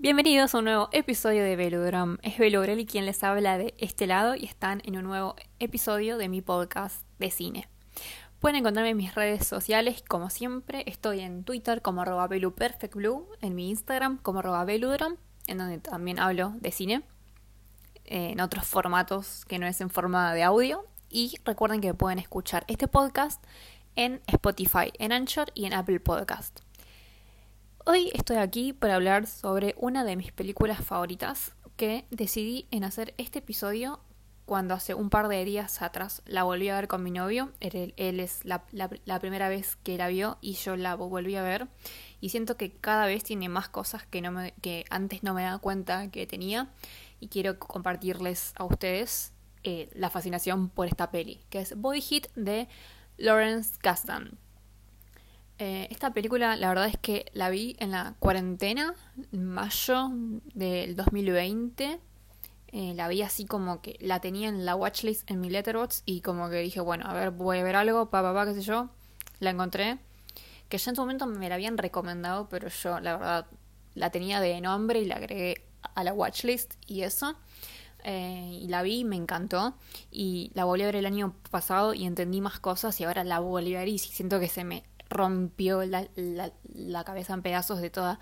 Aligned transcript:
Bienvenidos 0.00 0.54
a 0.54 0.58
un 0.58 0.66
nuevo 0.66 0.88
episodio 0.92 1.42
de 1.42 1.56
Velodram. 1.56 2.18
Es 2.22 2.38
y 2.38 2.86
quien 2.86 3.04
les 3.04 3.24
habla 3.24 3.58
de 3.58 3.74
este 3.78 4.06
lado 4.06 4.36
y 4.36 4.44
están 4.44 4.80
en 4.84 4.96
un 4.96 5.02
nuevo 5.02 5.34
episodio 5.58 6.18
de 6.18 6.28
mi 6.28 6.40
podcast 6.40 7.04
de 7.18 7.32
cine. 7.32 7.68
Pueden 8.38 8.60
encontrarme 8.60 8.90
en 8.90 8.96
mis 8.96 9.16
redes 9.16 9.44
sociales, 9.44 10.04
como 10.06 10.30
siempre. 10.30 10.84
Estoy 10.86 11.18
en 11.18 11.42
Twitter 11.42 11.82
como 11.82 12.02
arroba 12.02 12.28
perfectblue, 12.28 13.26
en 13.40 13.56
mi 13.56 13.70
Instagram 13.70 14.18
como 14.18 14.38
arroba 14.38 14.64
en 14.70 15.58
donde 15.58 15.78
también 15.78 16.20
hablo 16.20 16.54
de 16.60 16.70
cine, 16.70 17.02
en 18.04 18.40
otros 18.40 18.66
formatos 18.66 19.44
que 19.46 19.58
no 19.58 19.66
es 19.66 19.80
en 19.80 19.90
forma 19.90 20.32
de 20.32 20.44
audio. 20.44 20.86
Y 21.10 21.40
recuerden 21.44 21.80
que 21.80 21.92
pueden 21.92 22.20
escuchar 22.20 22.64
este 22.68 22.86
podcast 22.86 23.42
en 23.96 24.22
Spotify, 24.28 24.92
en 25.00 25.10
Anchor 25.10 25.50
y 25.54 25.64
en 25.64 25.74
Apple 25.74 25.98
Podcast. 25.98 26.60
Hoy 27.90 28.10
estoy 28.12 28.36
aquí 28.36 28.74
para 28.74 28.96
hablar 28.96 29.26
sobre 29.26 29.74
una 29.78 30.04
de 30.04 30.14
mis 30.14 30.30
películas 30.30 30.84
favoritas 30.84 31.52
que 31.78 32.04
decidí 32.10 32.66
en 32.70 32.84
hacer 32.84 33.14
este 33.16 33.38
episodio 33.38 34.00
cuando 34.44 34.74
hace 34.74 34.92
un 34.92 35.08
par 35.08 35.28
de 35.28 35.42
días 35.46 35.80
atrás 35.80 36.20
la 36.26 36.42
volví 36.42 36.68
a 36.68 36.74
ver 36.74 36.86
con 36.86 37.02
mi 37.02 37.10
novio. 37.10 37.50
Él, 37.60 37.94
es 37.96 38.44
la, 38.44 38.66
primera 39.20 39.48
vez 39.48 39.76
que 39.76 39.96
la 39.96 40.08
vio 40.08 40.36
y 40.42 40.52
yo 40.52 40.76
la 40.76 40.96
volví 40.96 41.34
a 41.36 41.42
ver. 41.42 41.66
Y 42.20 42.28
siento 42.28 42.58
que 42.58 42.72
cada 42.72 43.06
vez 43.06 43.24
tiene 43.24 43.48
más 43.48 43.70
cosas 43.70 44.04
que, 44.04 44.20
no 44.20 44.32
me, 44.32 44.52
que 44.60 44.84
antes 44.90 45.22
no 45.22 45.32
me 45.32 45.44
daba 45.44 45.56
cuenta 45.56 46.10
que 46.10 46.26
tenía. 46.26 46.68
Y 47.20 47.28
quiero 47.28 47.58
compartirles 47.58 48.52
a 48.56 48.64
ustedes 48.64 49.32
eh, 49.62 49.88
la 49.94 50.10
fascinación 50.10 50.68
por 50.68 50.88
esta 50.88 51.10
peli, 51.10 51.40
que 51.48 51.60
es 51.60 51.74
Boy 51.74 52.02
Hit 52.02 52.26
de 52.34 52.68
Lawrence 53.16 53.78
Kasdan. 53.80 54.36
Eh, 55.58 55.88
esta 55.90 56.12
película, 56.12 56.54
la 56.56 56.68
verdad 56.68 56.86
es 56.86 56.96
que 56.98 57.26
la 57.34 57.50
vi 57.50 57.76
en 57.80 57.90
la 57.90 58.14
cuarentena, 58.20 58.94
en 59.32 59.44
mayo 59.44 60.10
del 60.54 60.94
2020. 60.94 61.98
Eh, 62.70 62.92
la 62.94 63.08
vi 63.08 63.22
así 63.22 63.46
como 63.46 63.80
que 63.80 63.96
la 64.00 64.20
tenía 64.20 64.48
en 64.48 64.64
la 64.64 64.76
watchlist 64.76 65.28
en 65.30 65.40
mi 65.40 65.50
letterbox 65.50 66.02
y 66.04 66.20
como 66.20 66.48
que 66.50 66.58
dije, 66.58 66.80
bueno, 66.80 67.06
a 67.08 67.14
ver, 67.14 67.30
voy 67.30 67.58
a 67.58 67.62
ver 67.64 67.76
algo, 67.76 68.10
pa, 68.10 68.22
pa, 68.22 68.32
pa, 68.32 68.46
qué 68.46 68.54
sé 68.54 68.62
yo. 68.62 68.90
La 69.40 69.50
encontré. 69.50 69.98
Que 70.68 70.78
ya 70.78 70.90
en 70.90 70.96
su 70.96 71.02
momento 71.02 71.26
me 71.26 71.48
la 71.48 71.56
habían 71.56 71.78
recomendado, 71.78 72.48
pero 72.48 72.68
yo, 72.68 73.00
la 73.00 73.16
verdad, 73.16 73.46
la 73.94 74.10
tenía 74.10 74.40
de 74.40 74.60
nombre 74.60 75.00
y 75.00 75.06
la 75.06 75.16
agregué 75.16 75.64
a 75.94 76.04
la 76.04 76.12
watchlist 76.12 76.74
y 76.86 77.02
eso. 77.02 77.34
Eh, 78.04 78.60
y 78.62 78.68
la 78.68 78.82
vi, 78.82 79.04
me 79.04 79.16
encantó. 79.16 79.74
Y 80.10 80.52
la 80.54 80.64
volví 80.64 80.82
a 80.82 80.86
ver 80.86 80.96
el 80.96 81.06
año 81.06 81.34
pasado 81.50 81.94
y 81.94 82.04
entendí 82.04 82.40
más 82.40 82.60
cosas 82.60 83.00
y 83.00 83.04
ahora 83.04 83.24
la 83.24 83.40
volví 83.40 83.74
a 83.74 83.80
ver 83.80 83.88
y 83.88 83.98
siento 83.98 84.38
que 84.38 84.48
se 84.48 84.62
me 84.62 84.84
rompió 85.10 85.82
la, 85.84 87.04
cabeza 87.04 87.34
en 87.34 87.42
pedazos 87.42 87.80
de 87.80 87.90
toda 87.90 88.18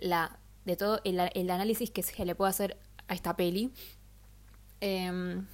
la 0.00 0.38
de 0.64 0.76
todo 0.76 1.00
el, 1.04 1.20
análisis 1.50 1.90
que 1.90 2.02
se 2.02 2.24
le 2.24 2.34
puede 2.34 2.50
hacer 2.50 2.76
a 3.06 3.14
esta 3.14 3.36
peli. 3.36 3.72
Em, 4.80 5.46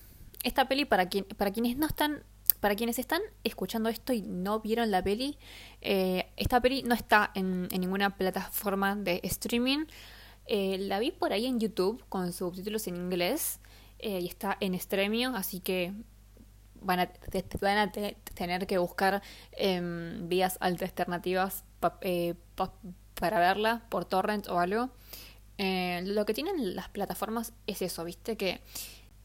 esta 0.43 0.67
peli 0.69 0.85
para 0.87 1.09
quien, 1.09 1.25
para 1.25 1.53
quienes 1.53 1.77
no 1.77 1.87
están 1.87 2.25
para 2.61 2.77
quienes 2.77 2.99
están 3.01 3.21
escuchando 3.43 3.89
esto 3.89 4.13
y 4.13 4.23
no 4.23 4.61
vieron 4.61 4.93
la 4.93 5.03
peli, 5.03 5.37
eh, 5.81 6.31
esta 6.37 6.61
peli 6.61 6.85
no 6.85 6.95
está 6.95 7.33
en, 7.35 7.69
en 7.73 7.81
ninguna 7.81 8.17
plataforma 8.17 8.95
de 8.95 9.21
streaming. 9.25 9.87
Eh, 10.47 10.79
la 10.79 10.99
vi 10.99 11.11
por 11.11 11.33
ahí 11.33 11.47
en 11.47 11.61
YouTube 11.61 12.05
con 12.09 12.33
subtítulos 12.33 12.87
en 12.87 12.97
inglés 12.97 13.61
eh, 13.99 14.21
y 14.21 14.27
está 14.27 14.57
en 14.61 14.79
Stremio, 14.79 15.35
así 15.37 15.61
que 15.61 15.93
van 16.85 17.01
a, 17.01 17.11
van 17.61 17.79
a 17.79 17.93
tener 17.93 18.67
que 18.67 18.79
buscar 18.79 19.23
em, 19.53 20.29
vías 20.29 20.59
alternativas 20.61 21.65
eh, 22.01 22.35
para 23.15 23.39
verla 23.39 23.83
por 23.89 24.05
torrent 24.05 24.49
o 24.49 24.59
algo. 24.59 24.91
Eh, 25.59 26.03
lo 26.05 26.25
que 26.25 26.35
tienen 26.35 26.75
las 26.75 26.89
plataformas 26.89 27.53
es 27.67 27.83
eso, 27.83 28.05
viste, 28.05 28.37
que 28.37 28.61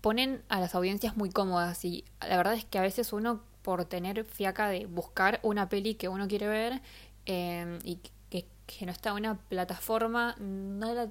ponen 0.01 0.43
a 0.49 0.59
las 0.59 0.75
audiencias 0.75 1.17
muy 1.17 1.29
cómodas 1.29 1.83
y 1.85 2.05
la 2.21 2.37
verdad 2.37 2.53
es 2.53 2.65
que 2.65 2.77
a 2.77 2.81
veces 2.81 3.13
uno 3.13 3.41
por 3.61 3.85
tener 3.85 4.23
fiaca 4.23 4.69
de 4.69 4.85
buscar 4.85 5.39
una 5.43 5.67
peli 5.67 5.95
que 5.95 6.07
uno 6.07 6.27
quiere 6.27 6.47
ver 6.47 6.81
em, 7.25 7.79
y 7.83 7.99
que, 8.29 8.45
que 8.65 8.85
no 8.85 8.91
está 8.91 9.09
en 9.09 9.15
una 9.17 9.35
plataforma, 9.35 10.35
no 10.39 10.93
la 10.93 11.09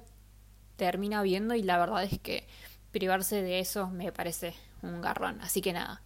termina 0.77 1.21
viendo 1.21 1.55
y 1.55 1.63
la 1.63 1.77
verdad 1.77 2.03
es 2.03 2.19
que 2.19 2.47
privarse 2.91 3.41
de 3.41 3.59
eso 3.59 3.89
me 3.89 4.11
parece 4.11 4.53
un 4.81 5.01
garrón. 5.01 5.41
Así 5.41 5.61
que 5.61 5.73
nada, 5.73 6.01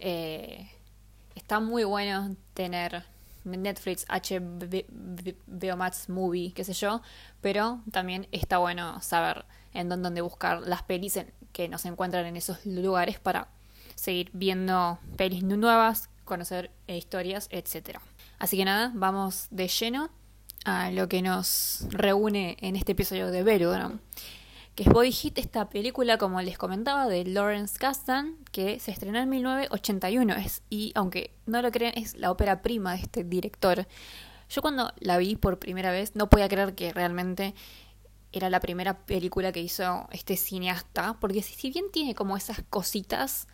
eh, 0.00 0.70
está 1.34 1.60
muy 1.60 1.84
bueno 1.84 2.34
tener 2.54 3.04
Netflix, 3.44 4.06
HBO 4.08 5.76
Max 5.76 6.08
Movie, 6.08 6.52
qué 6.52 6.64
sé 6.64 6.72
yo, 6.72 7.02
pero 7.40 7.80
también 7.90 8.28
está 8.32 8.58
bueno 8.58 9.00
saber 9.00 9.44
en 9.72 9.88
dónde 9.88 10.20
buscar 10.20 10.60
las 10.60 10.82
pelis 10.82 11.18
que 11.52 11.68
nos 11.68 11.84
encuentran 11.84 12.26
en 12.26 12.36
esos 12.36 12.64
lugares 12.66 13.18
para 13.18 13.48
seguir 13.94 14.30
viendo 14.32 14.98
pelis 15.16 15.42
nuevas, 15.42 16.10
conocer 16.24 16.70
historias, 16.86 17.48
etc. 17.50 17.98
Así 18.38 18.56
que 18.56 18.64
nada, 18.64 18.92
vamos 18.94 19.48
de 19.50 19.68
lleno 19.68 20.10
a 20.64 20.90
lo 20.90 21.08
que 21.08 21.22
nos 21.22 21.86
reúne 21.90 22.56
en 22.60 22.76
este 22.76 22.92
episodio 22.92 23.30
de 23.30 23.42
Velodrome 23.42 23.98
es 24.80 24.88
Boy 24.88 25.12
Hit, 25.12 25.36
esta 25.36 25.68
película, 25.68 26.16
como 26.16 26.40
les 26.40 26.56
comentaba, 26.56 27.06
de 27.06 27.26
Lawrence 27.26 27.78
Kasdan, 27.78 28.38
que 28.50 28.80
se 28.80 28.90
estrenó 28.90 29.18
en 29.18 29.28
1981, 29.28 30.34
es, 30.36 30.62
y 30.70 30.92
aunque 30.94 31.34
no 31.44 31.60
lo 31.60 31.70
crean, 31.70 31.92
es 31.96 32.16
la 32.16 32.30
ópera 32.30 32.62
prima 32.62 32.94
de 32.94 33.02
este 33.02 33.22
director. 33.22 33.86
Yo 34.48 34.62
cuando 34.62 34.90
la 34.98 35.18
vi 35.18 35.36
por 35.36 35.58
primera 35.58 35.92
vez 35.92 36.16
no 36.16 36.30
podía 36.30 36.48
creer 36.48 36.74
que 36.74 36.94
realmente 36.94 37.54
era 38.32 38.48
la 38.48 38.60
primera 38.60 39.04
película 39.04 39.52
que 39.52 39.60
hizo 39.60 40.08
este 40.12 40.38
cineasta, 40.38 41.20
porque 41.20 41.42
si 41.42 41.70
bien 41.70 41.84
tiene 41.92 42.14
como 42.14 42.34
esas 42.38 42.62
cositas 42.70 43.48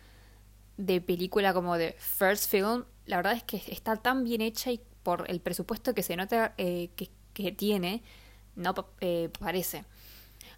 de 0.77 1.01
película 1.01 1.53
como 1.53 1.77
de 1.77 1.97
first 1.99 2.49
film, 2.49 2.85
la 3.05 3.17
verdad 3.17 3.33
es 3.33 3.43
que 3.43 3.61
está 3.67 3.97
tan 3.97 4.23
bien 4.23 4.39
hecha 4.39 4.71
y 4.71 4.79
por 5.03 5.29
el 5.29 5.41
presupuesto 5.41 5.93
que 5.93 6.03
se 6.03 6.15
nota 6.15 6.53
eh, 6.57 6.89
que, 6.95 7.51
tiene, 7.51 8.01
no 8.55 8.73
eh, 9.01 9.29
parece. 9.37 9.83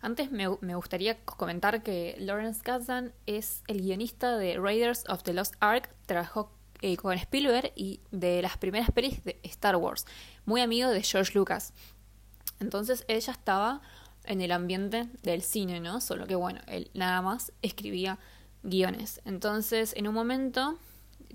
Antes 0.01 0.31
me, 0.31 0.47
gustaría 0.47 1.19
comentar 1.25 1.83
que 1.83 2.15
Lawrence 2.19 2.61
Kasdan 2.61 3.13
es 3.25 3.63
el 3.67 3.81
guionista 3.81 4.37
de 4.37 4.57
Raiders 4.57 5.03
of 5.09 5.23
the 5.23 5.33
Lost 5.33 5.55
Ark, 5.59 5.93
trabajó 6.05 6.51
eh, 6.81 6.95
con 6.95 7.17
Spielberg 7.17 7.73
y 7.75 7.99
de 8.11 8.41
las 8.41 8.57
primeras 8.57 8.91
pelis 8.91 9.23
de 9.25 9.39
Star 9.43 9.75
Wars, 9.75 10.05
muy 10.45 10.61
amigo 10.61 10.89
de 10.89 11.03
George 11.03 11.37
Lucas. 11.37 11.73
Entonces 12.61 13.03
ella 13.09 13.33
estaba 13.33 13.81
en 14.23 14.41
el 14.41 14.53
ambiente 14.53 15.09
del 15.23 15.41
cine, 15.41 15.81
¿no? 15.81 15.99
Solo 15.99 16.27
que 16.27 16.35
bueno, 16.35 16.61
él 16.67 16.89
nada 16.93 17.21
más 17.21 17.51
escribía 17.61 18.19
guiones. 18.63 19.21
Entonces, 19.25 19.93
en 19.97 20.07
un 20.07 20.13
momento, 20.13 20.77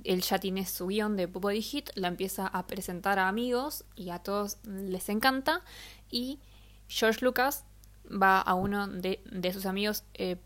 él 0.04 0.22
ya 0.22 0.38
tiene 0.38 0.64
su 0.66 0.86
guion 0.86 1.16
de 1.16 1.26
Body 1.26 1.60
Hit, 1.60 1.90
la 1.94 2.08
empieza 2.08 2.46
a 2.46 2.66
presentar 2.66 3.18
a 3.18 3.28
amigos 3.28 3.84
y 3.94 4.10
a 4.10 4.20
todos 4.20 4.58
les 4.64 5.08
encanta. 5.08 5.62
Y 6.10 6.40
George 6.88 7.24
Lucas 7.24 7.64
va 8.10 8.40
a 8.40 8.54
uno 8.54 8.88
de, 8.88 9.20
sus 9.52 9.66
amigos 9.66 10.04
eh, 10.14 10.36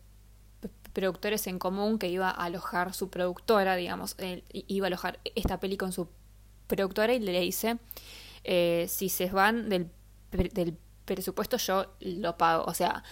productores 0.92 1.46
en 1.46 1.58
común 1.58 1.98
que 1.98 2.08
iba 2.08 2.28
a 2.30 2.44
alojar 2.44 2.94
su 2.94 3.10
productora, 3.10 3.76
digamos, 3.76 4.16
iba 4.52 4.86
a 4.86 4.88
alojar 4.88 5.20
esta 5.34 5.60
peli 5.60 5.76
con 5.76 5.92
su 5.92 6.08
productora 6.66 7.14
y 7.14 7.20
le 7.20 7.41
dice, 7.41 7.78
eh, 8.44 8.86
si 8.88 9.08
se 9.08 9.28
van 9.30 9.69
del, 9.69 9.91
del 10.30 10.76
presupuesto 11.04 11.56
yo 11.56 11.86
lo 12.00 12.36
pago. 12.36 12.64
O 12.64 12.74
sea, 12.74 13.02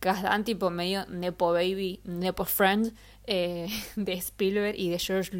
Kazdan 0.00 0.44
tipo 0.44 0.70
medio 0.70 1.06
Nepo 1.06 1.52
Baby, 1.52 2.00
Nepo 2.04 2.44
Friend 2.44 2.92
eh, 3.24 3.68
de 3.96 4.12
Spielberg 4.14 4.78
y 4.78 4.90
de 4.90 4.98
George 4.98 5.30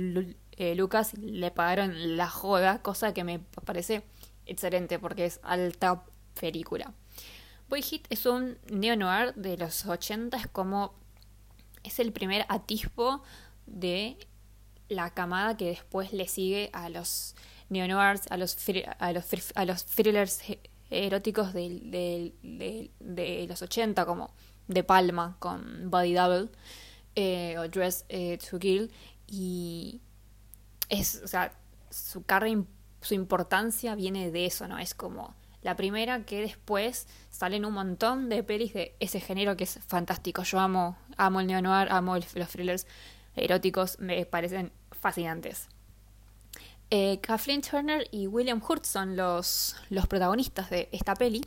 Lucas 0.76 1.14
le 1.19 1.50
pagaron 1.50 2.16
la 2.16 2.28
joda, 2.28 2.80
cosa 2.80 3.12
que 3.12 3.24
me 3.24 3.41
parece 3.64 4.04
excelente 4.47 4.98
porque 4.98 5.26
es 5.26 5.41
alta 5.42 6.04
película. 6.41 6.94
Boy 7.72 7.81
Hit 7.81 8.06
es 8.10 8.27
un 8.27 8.59
neo-noir 8.71 9.34
de 9.34 9.57
los 9.57 9.86
80, 9.86 10.36
es 10.36 10.47
como. 10.47 10.92
Es 11.83 12.01
el 12.01 12.13
primer 12.13 12.45
atisbo 12.51 13.22
de 13.65 14.19
la 14.91 15.09
camada 15.15 15.57
que 15.57 15.69
después 15.69 16.13
le 16.13 16.28
sigue 16.28 16.69
a 16.74 16.91
los 16.91 17.34
neo-noirs, 17.71 18.30
a 18.30 18.36
los, 18.36 18.59
a 18.98 19.13
los, 19.15 19.24
a 19.54 19.65
los 19.65 19.86
thrillers 19.86 20.42
eróticos 20.91 21.54
de, 21.54 22.34
de, 22.42 23.47
los 23.48 23.63
80, 23.63 24.04
como 24.04 24.34
De 24.69 24.84
Palma 24.84 25.36
con 25.39 25.91
Body 25.91 26.13
Double 26.13 26.51
eh, 27.15 27.57
o 27.57 27.69
Dress 27.69 28.04
eh, 28.10 28.36
to 28.36 28.59
Kill. 28.59 28.92
Y 29.27 30.03
es, 30.91 31.22
o 31.24 31.27
sea, 31.27 31.59
su 31.89 32.22
carga, 32.24 32.53
su 33.01 33.15
importancia 33.15 33.95
viene 33.95 34.30
de 34.30 34.45
eso, 34.45 34.69
¿no? 34.69 34.78
Es 34.78 34.92
como 34.92 35.34
la 35.62 35.76
primera 35.76 36.24
que 36.24 36.41
después 36.41 37.06
salen 37.30 37.64
un 37.64 37.74
montón 37.74 38.28
de 38.28 38.42
pelis 38.42 38.74
de 38.74 38.97
ese 39.00 39.20
género 39.20 39.56
que 39.56 39.64
es 39.64 39.78
fantástico. 39.86 40.42
Yo 40.42 40.59
amo, 40.59 40.97
amo 41.16 41.41
el 41.41 41.47
neo-noir, 41.47 41.88
amo 41.91 42.16
los 42.16 42.48
thrillers 42.48 42.86
eróticos, 43.36 43.98
me 43.98 44.26
parecen 44.26 44.72
fascinantes. 44.91 45.68
Eh, 46.91 47.20
Kathleen 47.22 47.62
Turner 47.62 48.06
y 48.10 48.26
William 48.26 48.60
Hurt 48.66 48.84
son 48.84 49.16
los, 49.16 49.76
los 49.88 50.06
protagonistas 50.06 50.68
de 50.68 50.88
esta 50.92 51.14
peli. 51.14 51.42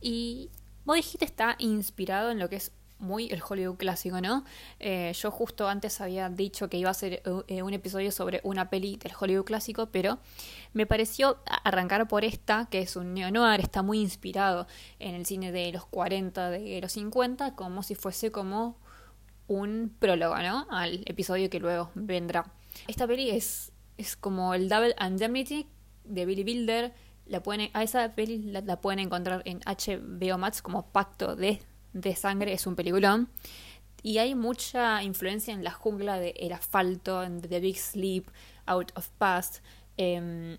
Y 0.00 0.50
Body 0.84 1.02
Hit 1.02 1.22
está 1.22 1.56
inspirado 1.58 2.30
en 2.30 2.38
lo 2.38 2.48
que 2.48 2.56
es 2.56 2.72
muy 3.02 3.28
el 3.30 3.42
Hollywood 3.46 3.76
clásico, 3.76 4.20
¿no? 4.20 4.44
Eh, 4.80 5.12
yo 5.14 5.30
justo 5.30 5.68
antes 5.68 6.00
había 6.00 6.30
dicho 6.30 6.70
que 6.70 6.78
iba 6.78 6.88
a 6.88 6.94
ser 6.94 7.22
eh, 7.48 7.62
un 7.62 7.74
episodio 7.74 8.10
sobre 8.12 8.40
una 8.44 8.70
peli 8.70 8.96
del 8.96 9.12
Hollywood 9.18 9.44
clásico, 9.44 9.86
pero 9.86 10.18
me 10.72 10.86
pareció 10.86 11.38
arrancar 11.64 12.08
por 12.08 12.24
esta, 12.24 12.66
que 12.70 12.80
es 12.80 12.96
un 12.96 13.12
neo-noir, 13.12 13.60
está 13.60 13.82
muy 13.82 14.00
inspirado 14.00 14.66
en 14.98 15.14
el 15.14 15.26
cine 15.26 15.52
de 15.52 15.72
los 15.72 15.84
40, 15.86 16.50
de 16.50 16.80
los 16.80 16.92
50, 16.92 17.54
como 17.54 17.82
si 17.82 17.94
fuese 17.94 18.30
como 18.30 18.78
un 19.48 19.94
prólogo, 19.98 20.36
¿no? 20.38 20.66
Al 20.70 21.02
episodio 21.06 21.50
que 21.50 21.60
luego 21.60 21.90
vendrá. 21.94 22.44
Esta 22.86 23.06
peli 23.06 23.30
es, 23.30 23.72
es 23.98 24.16
como 24.16 24.54
el 24.54 24.68
Double 24.68 24.94
Indemnity 25.00 25.66
de 26.04 26.26
Billy 26.26 26.44
Builder. 26.44 26.94
La 27.26 27.42
pueden, 27.42 27.70
a 27.72 27.82
esa 27.82 28.14
peli 28.14 28.38
la, 28.38 28.80
pueden 28.80 28.98
encontrar 28.98 29.42
en 29.44 29.60
HBO 29.60 30.38
Max 30.38 30.62
como 30.62 30.86
Pacto 30.86 31.36
de, 31.36 31.60
de 31.92 32.14
Sangre, 32.16 32.52
es 32.52 32.66
un 32.66 32.76
peliculón. 32.76 33.28
Y 34.02 34.18
hay 34.18 34.34
mucha 34.34 35.02
influencia 35.02 35.54
en 35.54 35.62
la 35.62 35.70
jungla 35.70 36.18
de 36.18 36.34
El 36.38 36.52
Asfalto, 36.52 37.22
en 37.22 37.40
The 37.40 37.60
Big 37.60 37.78
Sleep, 37.78 38.28
Out 38.66 38.92
of 38.96 39.08
Past. 39.18 39.58
Em, 39.96 40.58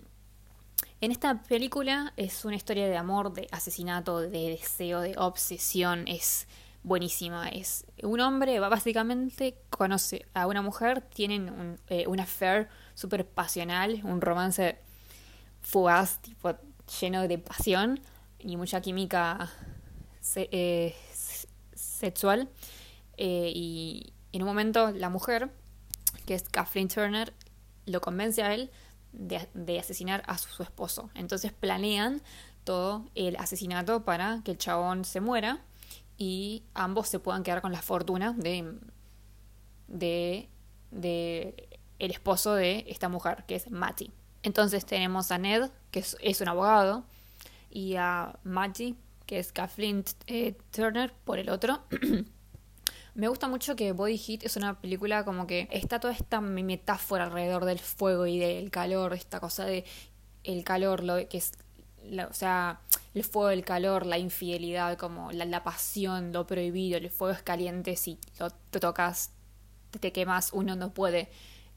en 1.02 1.12
esta 1.12 1.44
película 1.44 2.14
es 2.16 2.46
una 2.46 2.56
historia 2.56 2.88
de 2.88 2.96
amor, 2.96 3.34
de 3.34 3.48
asesinato, 3.52 4.20
de 4.20 4.30
deseo, 4.30 5.02
de 5.02 5.16
obsesión. 5.18 6.08
Es 6.08 6.48
buenísima. 6.84 7.50
Es 7.50 7.86
un 8.02 8.22
hombre, 8.22 8.60
básicamente 8.60 9.58
conoce 9.70 10.26
a 10.34 10.48
una 10.48 10.62
mujer, 10.62 11.02
tienen 11.02 11.50
un, 11.50 11.80
eh, 11.90 12.06
affair 12.20 12.70
súper 12.94 13.28
pasional, 13.28 14.00
un 14.04 14.22
romance 14.22 14.78
fugaz, 15.62 16.22
tipo 16.22 16.56
lleno 17.02 17.28
de 17.28 17.38
pasión 17.38 18.00
y 18.40 18.58
mucha 18.58 18.82
química 18.82 19.52
eh, 20.36 20.96
sexual. 22.04 22.50
Eh, 23.18 23.52
y 23.56 24.14
en 24.34 24.42
un 24.42 24.48
momento 24.48 24.92
la 24.92 25.10
mujer, 25.10 25.52
que 26.26 26.34
es 26.36 26.44
Kathleen 26.50 26.90
Turner, 26.90 27.34
lo 27.86 28.02
convence 28.02 28.44
a 28.44 28.54
él 28.54 28.72
de, 29.14 29.80
asesinar 29.80 30.24
a 30.28 30.38
su, 30.38 30.64
esposo. 30.64 31.10
Entonces 31.16 31.54
planean 31.54 32.22
todo 32.64 33.06
el 33.16 33.36
asesinato 33.38 34.04
para 34.04 34.42
que 34.44 34.52
el 34.52 34.58
chabón 34.58 35.06
se 35.06 35.22
muera 35.22 35.60
y 36.18 36.64
ambos 36.74 37.08
se 37.08 37.20
puedan 37.20 37.44
quedar 37.44 37.62
con 37.62 37.72
la 37.72 37.82
fortuna 37.82 38.34
de, 38.34 38.78
de, 39.88 40.50
de 40.92 41.80
el 42.00 42.12
esposo 42.12 42.54
de 42.56 42.86
esta 42.88 43.08
mujer, 43.08 43.46
que 43.48 43.56
es 43.56 43.72
Matty. 43.72 44.12
Entonces 44.44 44.86
tenemos 44.86 45.32
a 45.32 45.38
Ned, 45.38 45.70
que 45.90 46.00
es, 46.00 46.42
un 46.42 46.50
abogado, 46.50 47.06
y 47.70 47.96
a 47.96 48.38
Matty, 48.44 48.98
es 49.40 49.52
Kathleen 49.52 50.04
eh, 50.28 50.56
Turner, 50.72 51.14
por 51.26 51.40
el 51.40 51.50
otro. 51.50 51.82
Me 53.16 53.28
gusta 53.28 53.48
mucho 53.48 53.76
que 53.76 53.92
Body 53.92 54.18
Heat 54.18 54.44
es 54.44 54.56
una 54.56 54.80
película 54.80 55.24
como 55.24 55.46
que 55.46 55.68
está 55.72 56.00
toda 56.00 56.14
esta 56.14 56.42
metáfora 56.42 57.26
alrededor 57.26 57.66
del 57.66 57.78
fuego 57.78 58.26
y 58.26 58.40
del 58.40 58.72
calor, 58.72 59.14
esta 59.14 59.40
cosa 59.40 59.66
de 59.66 59.86
el 60.44 60.64
calor, 60.64 61.04
lo 61.04 61.16
que 61.30 61.38
es, 61.38 61.52
o 62.28 62.34
sea, 62.34 62.82
el 63.14 63.24
fuego, 63.24 63.52
el 63.52 63.64
calor, 63.64 64.08
la 64.08 64.18
infidelidad, 64.18 64.98
como 64.98 65.32
la, 65.32 65.64
pasión, 65.64 66.34
lo 66.34 66.48
prohibido, 66.48 66.98
el 66.98 67.10
fuego 67.12 67.34
es 67.34 67.44
caliente, 67.44 67.96
si 67.96 68.18
lo 68.40 68.50
tocas, 68.80 69.32
te, 70.00 70.12
quemas, 70.12 70.50
uno 70.52 70.76
no 70.76 70.92
puede 70.92 71.30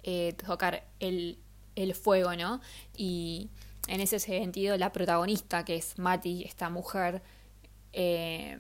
eh, 0.02 0.34
tocar 0.44 0.84
el, 1.00 1.38
el 1.74 1.94
fuego, 1.94 2.34
¿no? 2.34 2.62
Y 2.96 3.50
en 3.88 4.00
ese 4.00 4.18
sentido, 4.18 4.76
la 4.76 4.92
protagonista, 4.92 5.64
que 5.64 5.76
es 5.76 5.98
Mati, 5.98 6.44
esta 6.44 6.70
mujer, 6.70 7.22
eh, 7.96 8.58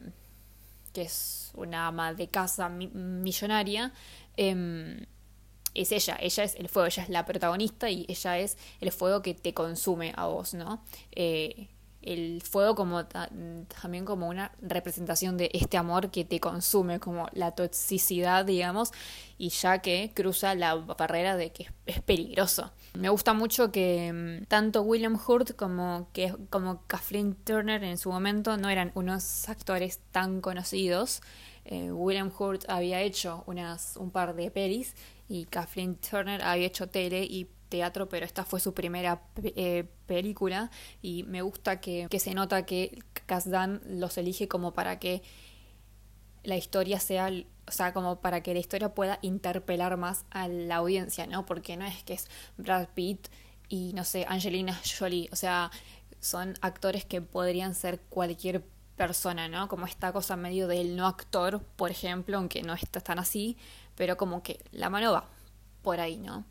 que 0.92 1.02
es 1.02 1.52
una 1.54 1.86
ama 1.88 2.14
de 2.14 2.28
casa 2.28 2.68
millonaria, 2.70 3.92
em, 4.36 5.04
es 5.74 5.92
ella, 5.92 6.16
ella 6.20 6.44
es 6.44 6.54
el 6.54 6.68
fuego, 6.68 6.86
ella 6.86 7.02
es 7.02 7.10
la 7.10 7.26
protagonista 7.26 7.90
y 7.90 8.06
ella 8.08 8.38
es 8.38 8.56
el 8.80 8.90
fuego 8.92 9.20
que 9.20 9.34
te 9.34 9.52
consume 9.52 10.14
a 10.16 10.26
vos, 10.26 10.54
¿no? 10.54 10.82
Eh, 11.12 11.68
el 12.06 12.40
fuego 12.42 12.74
como 12.74 13.04
también 13.04 14.04
como 14.04 14.28
una 14.28 14.52
representación 14.62 15.36
de 15.36 15.50
este 15.52 15.76
amor 15.76 16.10
que 16.10 16.24
te 16.24 16.40
consume, 16.40 17.00
como 17.00 17.28
la 17.32 17.50
toxicidad, 17.50 18.44
digamos, 18.44 18.92
y 19.38 19.50
ya 19.50 19.80
que 19.80 20.12
cruza 20.14 20.54
la 20.54 20.76
barrera 20.76 21.36
de 21.36 21.50
que 21.50 21.66
es, 21.84 22.00
peligroso. 22.02 22.72
Me 22.94 23.08
gusta 23.08 23.34
mucho 23.34 23.72
que 23.72 24.12
mm, 24.12 24.46
tanto 24.46 24.82
William 24.82 25.18
Hurt 25.26 25.56
como, 25.56 26.08
que, 26.12 26.34
como 26.48 26.82
Kathleen 26.86 27.34
Turner 27.34 27.82
en 27.82 27.98
su 27.98 28.10
momento 28.10 28.56
no 28.56 28.70
eran 28.70 28.92
unos 28.94 29.48
actores 29.48 30.00
tan 30.12 30.40
conocidos. 30.40 31.20
Eh, 31.64 31.90
William 31.90 32.30
Hurt 32.38 32.64
había 32.68 33.00
hecho 33.00 33.42
unas, 33.46 33.96
un 33.96 34.12
par 34.12 34.36
de 34.36 34.50
pelis 34.52 34.94
y 35.28 35.46
Kathleen 35.46 35.96
Turner 35.96 36.40
había 36.42 36.66
hecho 36.66 36.88
tele 36.88 37.24
y 37.24 37.48
teatro, 37.68 38.08
pero 38.08 38.24
esta 38.24 38.44
fue 38.44 38.60
su 38.60 38.74
primera 38.74 39.22
eh, 39.42 39.84
película 40.06 40.70
y 41.02 41.22
me 41.24 41.42
gusta 41.42 41.80
que, 41.80 42.08
se 42.18 42.34
nota 42.34 42.66
que 42.66 43.02
Kasdan 43.26 43.80
los 43.86 44.16
elige 44.18 44.48
como 44.48 44.72
para 44.72 44.98
que 44.98 45.22
la 46.42 46.56
historia 46.56 47.00
sea, 47.00 47.30
o 47.66 47.72
sea, 47.72 47.92
como 47.92 48.20
para 48.20 48.42
que 48.42 48.54
la 48.54 48.60
historia 48.60 48.94
pueda 48.94 49.18
interpelar 49.22 49.96
más 49.96 50.24
a 50.30 50.48
la 50.48 50.76
audiencia, 50.76 51.26
¿no? 51.26 51.44
Porque 51.44 51.76
no 51.76 51.84
es 51.84 52.02
que 52.04 52.14
es 52.14 52.28
Brad 52.56 52.88
Pitt 52.94 53.28
y, 53.68 53.92
no 53.94 54.04
sé, 54.04 54.26
Angelina 54.28 54.80
Jolie, 54.98 55.28
o 55.32 55.36
sea, 55.36 55.70
son 56.20 56.54
actores 56.60 57.04
que 57.04 57.20
podrían 57.20 57.74
ser 57.74 58.00
cualquier 58.00 58.64
persona, 58.96 59.48
¿no? 59.48 59.68
Como 59.68 59.86
esta 59.86 60.12
cosa 60.12 60.36
medio 60.36 60.68
del 60.68 60.96
no 60.96 61.06
actor, 61.06 61.62
por 61.76 61.90
ejemplo, 61.90 62.38
aunque 62.38 62.62
no 62.62 62.74
está 62.74 63.00
tan 63.00 63.18
así, 63.18 63.56
pero 63.94 64.16
como 64.16 64.42
que 64.42 64.62
la 64.72 64.90
mano 64.90 65.12
va 65.12 65.28
por 65.82 66.00
ahí, 66.00 66.16
¿no? 66.16 66.44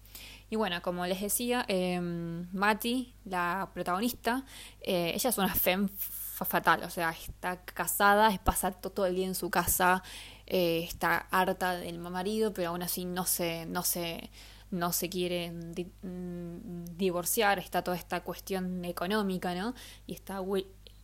Y 0.49 0.57
bueno, 0.57 0.81
como 0.81 1.05
les 1.07 1.21
decía, 1.21 1.65
eh, 1.67 1.99
Mati, 1.99 3.15
la 3.25 3.71
protagonista, 3.73 4.45
eh, 4.81 5.11
ella 5.15 5.29
es 5.29 5.37
una 5.37 5.53
femme 5.55 5.89
fatal, 5.97 6.83
o 6.83 6.89
sea, 6.89 7.11
está 7.11 7.61
casada, 7.65 8.29
es 8.29 8.39
pasar 8.39 8.79
todo 8.79 9.05
el 9.07 9.15
día 9.15 9.25
en 9.25 9.35
su 9.35 9.49
casa, 9.49 10.03
eh, 10.45 10.83
está 10.83 11.17
harta 11.31 11.75
del 11.77 11.97
marido, 11.97 12.53
pero 12.53 12.69
aún 12.69 12.83
así 12.83 13.05
no 13.05 13.25
se, 13.25 13.65
no 13.65 13.81
se, 13.81 14.29
no 14.69 14.91
se 14.93 15.09
quiere 15.09 15.51
mm, 15.51 16.95
divorciar, 16.95 17.57
está 17.57 17.83
toda 17.83 17.97
esta 17.97 18.21
cuestión 18.21 18.85
económica, 18.85 19.55
¿no? 19.55 19.73
Y 20.05 20.13
está 20.13 20.41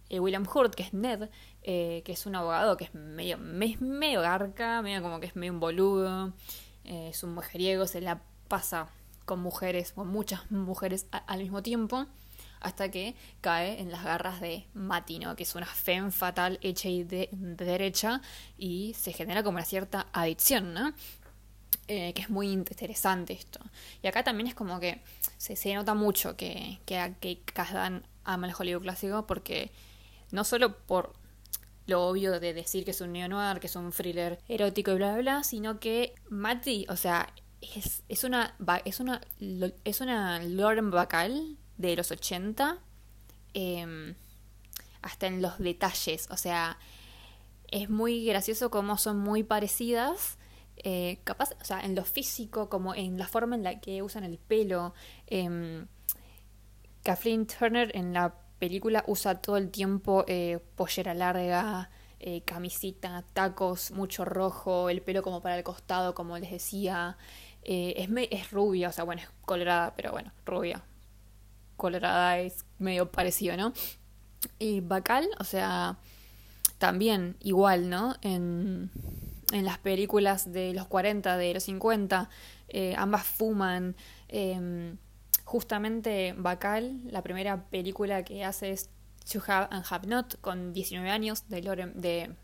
eh, 0.09 0.19
William 0.19 0.45
Hurt, 0.53 0.75
que 0.75 0.83
es 0.83 0.93
Ned, 0.93 1.29
que 1.63 2.03
es 2.05 2.25
un 2.27 2.35
abogado 2.35 2.77
que 2.77 2.83
es 2.83 2.93
medio, 2.93 3.39
es 3.61 3.81
medio 3.81 4.21
garca, 4.21 4.83
medio 4.83 5.01
como 5.01 5.19
que 5.19 5.27
es 5.27 5.35
medio 5.35 5.53
un 5.53 5.59
boludo, 5.59 6.33
es 6.83 7.23
un 7.23 7.33
mujeriego, 7.33 7.87
se 7.87 8.01
la 8.01 8.21
pasa 8.47 8.89
con 9.31 9.39
mujeres, 9.39 9.93
con 9.93 10.09
muchas 10.09 10.51
mujeres 10.51 11.05
al 11.25 11.39
mismo 11.39 11.63
tiempo, 11.63 12.05
hasta 12.59 12.91
que 12.91 13.15
cae 13.39 13.79
en 13.79 13.89
las 13.89 14.03
garras 14.03 14.41
de 14.41 14.65
Matino, 14.73 15.37
que 15.37 15.43
es 15.43 15.55
una 15.55 15.65
femme 15.65 16.11
fatal 16.11 16.59
hecha 16.61 16.89
y 16.89 17.05
de, 17.05 17.29
derecha, 17.31 18.21
y 18.57 18.93
se 18.99 19.13
genera 19.13 19.41
como 19.41 19.55
una 19.55 19.63
cierta 19.63 20.07
adicción, 20.11 20.73
¿no? 20.73 20.93
Eh, 21.87 22.11
que 22.11 22.23
es 22.23 22.29
muy 22.29 22.51
interesante 22.51 23.31
esto. 23.31 23.61
Y 24.03 24.07
acá 24.07 24.25
también 24.25 24.47
es 24.47 24.53
como 24.53 24.81
que 24.81 25.01
se, 25.37 25.73
nota 25.73 25.93
mucho 25.93 26.35
que, 26.35 26.79
que, 26.85 27.15
que 27.21 27.39
Kazdan 27.53 28.05
ama 28.25 28.47
el 28.47 28.53
Hollywood 28.53 28.81
clásico, 28.81 29.25
porque 29.27 29.71
no 30.31 30.43
solo 30.43 30.75
por 30.75 31.13
lo 31.87 32.05
obvio 32.05 32.37
de 32.41 32.53
decir 32.53 32.83
que 32.83 32.91
es 32.91 32.99
un 32.99 33.13
neo-noir, 33.13 33.61
que 33.61 33.67
es 33.67 33.77
un 33.77 33.93
thriller 33.93 34.39
erótico 34.49 34.91
y 34.91 34.95
bla, 34.95 35.13
bla, 35.13 35.21
bla, 35.21 35.43
sino 35.45 35.79
que 35.79 36.15
Mati, 36.27 36.85
o 36.89 36.97
sea, 36.97 37.33
es, 37.61 38.03
es 38.09 38.23
una 38.23 38.55
es 38.85 38.99
una 38.99 39.21
es 39.83 40.01
una 40.01 40.41
Lauren 40.43 40.91
Bacall 40.91 41.57
de 41.77 41.95
los 41.95 42.11
80 42.11 42.79
em, 43.53 44.15
hasta 45.01 45.27
en 45.27 45.41
los 45.41 45.59
detalles. 45.59 46.27
O 46.29 46.37
sea 46.37 46.77
es 47.69 47.89
muy 47.89 48.25
gracioso 48.25 48.69
como 48.69 48.97
son 48.97 49.19
muy 49.19 49.43
parecidas 49.43 50.37
eh, 50.83 51.19
capaz 51.23 51.51
o 51.61 51.63
sea 51.63 51.79
en 51.81 51.95
lo 51.95 52.03
físico 52.03 52.69
como 52.69 52.93
en 52.95 53.17
la 53.17 53.27
forma 53.27 53.55
en 53.55 53.63
la 53.63 53.79
que 53.79 54.01
usan 54.01 54.23
el 54.23 54.37
pelo. 54.37 54.93
Eh, 55.27 55.85
Kathleen 57.03 57.47
Turner 57.47 57.95
en 57.95 58.13
la 58.13 58.35
película 58.59 59.03
usa 59.07 59.41
todo 59.41 59.57
el 59.57 59.71
tiempo 59.71 60.23
eh, 60.27 60.59
pollera 60.75 61.15
larga 61.15 61.89
eh, 62.19 62.43
camisita, 62.45 63.25
tacos, 63.33 63.89
mucho 63.89 64.23
rojo, 64.23 64.89
el 64.89 65.01
pelo 65.01 65.23
como 65.23 65.41
para 65.41 65.57
el 65.57 65.63
costado, 65.63 66.13
como 66.13 66.37
les 66.37 66.51
decía, 66.51 67.17
eh, 67.63 67.93
es, 67.97 68.09
es 68.31 68.51
rubia, 68.51 68.89
o 68.89 68.91
sea, 68.91 69.03
bueno, 69.03 69.21
es 69.21 69.29
colorada, 69.45 69.93
pero 69.95 70.11
bueno, 70.11 70.31
rubia. 70.45 70.83
Colorada 71.77 72.39
es 72.39 72.65
medio 72.79 73.11
parecido, 73.11 73.57
¿no? 73.57 73.73
Y 74.59 74.81
Bacal, 74.81 75.27
o 75.39 75.43
sea, 75.43 75.97
también 76.77 77.37
igual, 77.39 77.89
¿no? 77.89 78.15
En, 78.21 78.91
en 79.51 79.65
las 79.65 79.77
películas 79.77 80.51
de 80.51 80.73
los 80.73 80.87
40, 80.87 81.37
de 81.37 81.53
los 81.53 81.63
50, 81.63 82.29
eh, 82.69 82.95
ambas 82.97 83.23
fuman. 83.23 83.95
Em, 84.27 84.97
justamente 85.43 86.33
Bacal, 86.37 87.01
la 87.11 87.21
primera 87.21 87.65
película 87.69 88.23
que 88.23 88.43
hace 88.45 88.71
es 88.71 88.89
To 89.31 89.39
Have 89.45 89.67
and 89.71 89.85
Have 89.89 90.07
Not 90.07 90.39
con 90.41 90.73
19 90.73 91.09
años 91.09 91.47
de, 91.49 91.61
de, 91.95 92.35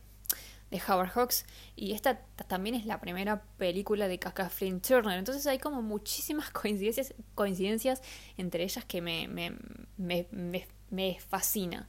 de 0.71 0.81
Howard 0.87 1.09
Hawks 1.09 1.45
y 1.75 1.93
esta 1.93 2.19
también 2.47 2.75
es 2.75 2.85
la 2.85 2.99
primera 2.99 3.43
película 3.57 4.07
de 4.07 4.19
Flynn 4.49 4.81
Turner 4.81 5.17
entonces 5.17 5.45
hay 5.47 5.59
como 5.59 5.81
muchísimas 5.81 6.49
coincidencias, 6.51 7.13
coincidencias 7.35 8.01
entre 8.37 8.63
ellas 8.63 8.85
que 8.85 9.01
me, 9.01 9.27
me, 9.27 9.53
me, 9.97 10.67
me 10.89 11.19
fascina 11.19 11.87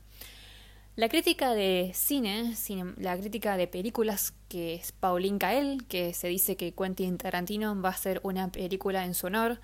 la 0.98 1.08
crítica 1.08 1.54
de 1.54 1.92
cine, 1.94 2.56
la 2.96 3.16
crítica 3.16 3.56
de 3.56 3.68
películas, 3.68 4.34
que 4.48 4.74
es 4.74 4.90
Pauline 4.90 5.38
Kael, 5.38 5.86
que 5.86 6.12
se 6.12 6.26
dice 6.26 6.56
que 6.56 6.74
Quentin 6.74 7.18
Tarantino 7.18 7.80
va 7.80 7.90
a 7.90 7.92
hacer 7.92 8.20
una 8.24 8.50
película 8.50 9.04
en 9.04 9.14
su 9.14 9.28
honor. 9.28 9.60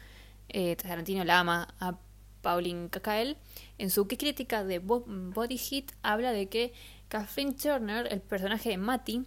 Eh, 0.49 0.77
Tarantino 0.77 1.25
la 1.25 1.41
ama 1.41 1.75
a 1.81 1.99
Pauline 2.41 2.89
Kael. 2.89 3.37
En 3.79 3.91
su 3.91 4.07
crítica 4.07 4.63
de 4.63 4.79
Body 4.79 5.59
Hit 5.59 5.91
habla 6.05 6.31
de 6.31 6.49
que 6.49 6.73
Kathleen 7.09 7.57
Turner, 7.57 8.13
el 8.13 8.21
personaje 8.21 8.71
de 8.71 8.79
Matty, 8.79 9.25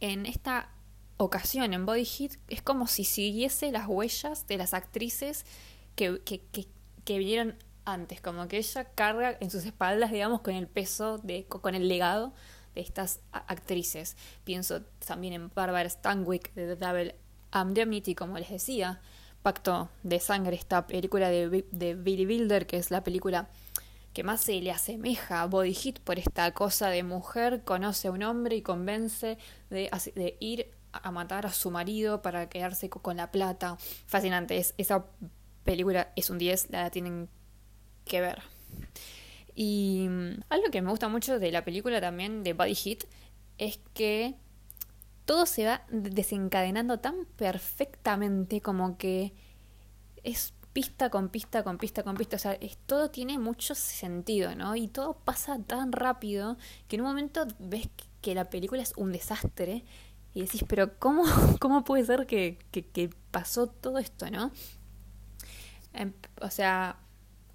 en 0.00 0.26
esta 0.26 0.70
ocasión 1.16 1.74
en 1.74 1.84
Body 1.84 2.04
Hit 2.04 2.36
es 2.48 2.62
como 2.62 2.86
si 2.86 3.04
siguiese 3.04 3.70
las 3.72 3.86
huellas 3.86 4.46
de 4.46 4.56
las 4.56 4.72
actrices 4.72 5.44
que, 5.94 6.22
que, 6.24 6.40
que, 6.40 6.66
que 7.04 7.18
vinieron 7.18 7.56
antes, 7.84 8.20
como 8.20 8.48
que 8.48 8.58
ella 8.58 8.84
carga 8.94 9.36
en 9.40 9.50
sus 9.50 9.64
espaldas, 9.64 10.10
digamos, 10.10 10.40
con 10.40 10.54
el 10.54 10.66
peso, 10.66 11.18
de, 11.18 11.44
con 11.44 11.74
el 11.74 11.88
legado 11.88 12.32
de 12.74 12.80
estas 12.80 13.20
actrices. 13.32 14.16
Pienso 14.44 14.82
también 15.06 15.34
en 15.34 15.50
Barbara 15.54 15.88
Stanwyck 15.88 16.54
de 16.54 16.74
The 16.74 16.86
Double 16.86 17.16
Indemnity, 17.54 18.14
como 18.14 18.38
les 18.38 18.50
decía, 18.50 19.00
Pacto 19.42 19.88
de 20.02 20.20
Sangre, 20.20 20.54
esta 20.56 20.86
película 20.86 21.30
de, 21.30 21.66
de 21.70 21.94
Billy 21.94 22.26
Wilder, 22.26 22.66
que 22.66 22.76
es 22.76 22.90
la 22.90 23.02
película 23.02 23.48
que 24.12 24.24
más 24.24 24.40
se 24.40 24.60
le 24.60 24.70
asemeja 24.70 25.42
a 25.42 25.46
Body 25.46 25.74
Hit 25.74 26.00
por 26.00 26.18
esta 26.18 26.52
cosa 26.52 26.88
de 26.88 27.02
mujer, 27.02 27.62
conoce 27.64 28.08
a 28.08 28.10
un 28.10 28.22
hombre 28.22 28.56
y 28.56 28.62
convence 28.62 29.38
de, 29.70 30.36
ir 30.40 30.70
a 30.92 31.10
matar 31.12 31.46
a 31.46 31.52
su 31.52 31.70
marido 31.70 32.20
para 32.20 32.48
quedarse 32.48 32.90
con 32.90 33.16
la 33.16 33.30
plata. 33.30 33.76
Fascinante, 34.06 34.58
es, 34.58 34.74
esa 34.78 35.06
película 35.64 36.12
es 36.16 36.30
un 36.30 36.38
10, 36.38 36.70
la 36.70 36.90
tienen 36.90 37.28
que 38.04 38.20
ver. 38.20 38.42
Y 39.54 40.06
mm, 40.08 40.40
algo 40.48 40.70
que 40.70 40.82
me 40.82 40.90
gusta 40.90 41.08
mucho 41.08 41.38
de 41.38 41.52
la 41.52 41.64
película 41.64 42.00
también 42.00 42.42
de 42.42 42.54
Body 42.54 42.74
Hit 42.74 43.04
es 43.58 43.78
que 43.94 44.34
todo 45.24 45.46
se 45.46 45.66
va 45.66 45.82
desencadenando 45.90 46.98
tan 46.98 47.26
perfectamente 47.36 48.60
como 48.60 48.98
que 48.98 49.32
es 50.24 50.54
pista 50.72 51.10
con 51.10 51.28
pista 51.28 51.62
con 51.62 51.78
pista 51.78 52.02
con 52.02 52.16
pista. 52.16 52.36
O 52.36 52.38
sea, 52.38 52.52
es, 52.52 52.76
todo 52.86 53.10
tiene 53.10 53.38
mucho 53.38 53.74
sentido, 53.74 54.54
¿no? 54.54 54.76
Y 54.76 54.88
todo 54.88 55.14
pasa 55.14 55.58
tan 55.58 55.92
rápido 55.92 56.56
que 56.88 56.96
en 56.96 57.02
un 57.02 57.08
momento 57.08 57.46
ves 57.58 57.88
que 58.20 58.34
la 58.34 58.50
película 58.50 58.82
es 58.82 58.92
un 58.96 59.12
desastre 59.12 59.84
y 60.34 60.42
decís, 60.42 60.64
pero 60.68 60.98
¿cómo, 60.98 61.24
cómo 61.60 61.84
puede 61.84 62.04
ser 62.04 62.26
que, 62.26 62.58
que, 62.70 63.10
pasó 63.30 63.68
todo 63.68 63.98
esto, 63.98 64.30
¿no? 64.30 64.50
Em, 65.92 66.12
o 66.40 66.50
sea, 66.50 66.96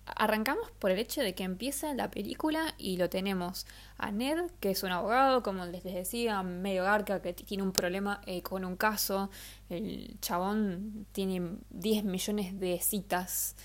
Arrancamos 0.06 0.70
por 0.78 0.92
el 0.92 1.00
hecho 1.00 1.22
de 1.22 1.34
que 1.34 1.44
empieza 1.44 1.94
la 1.96 2.12
película 2.12 2.76
y 2.78 2.98
lo 2.98 3.10
tenemos 3.10 3.66
a 3.98 4.12
Ned, 4.12 4.52
que 4.60 4.72
es 4.72 4.84
un 4.84 4.92
abogado, 4.92 5.42
como 5.42 5.66
les 5.66 5.84
decía, 5.84 6.44
medio 6.44 6.84
garca, 6.84 7.22
que 7.22 7.34
tiene 7.34 7.64
un 7.64 7.72
problema 7.72 8.22
eh, 8.28 8.44
con 8.44 8.66
un 8.66 8.76
caso. 8.76 9.32
El 9.70 10.18
chabón 10.22 11.08
tiene 11.12 11.58
10 11.72 12.04
millones 12.04 12.60
de 12.60 12.80
citas, 12.80 13.56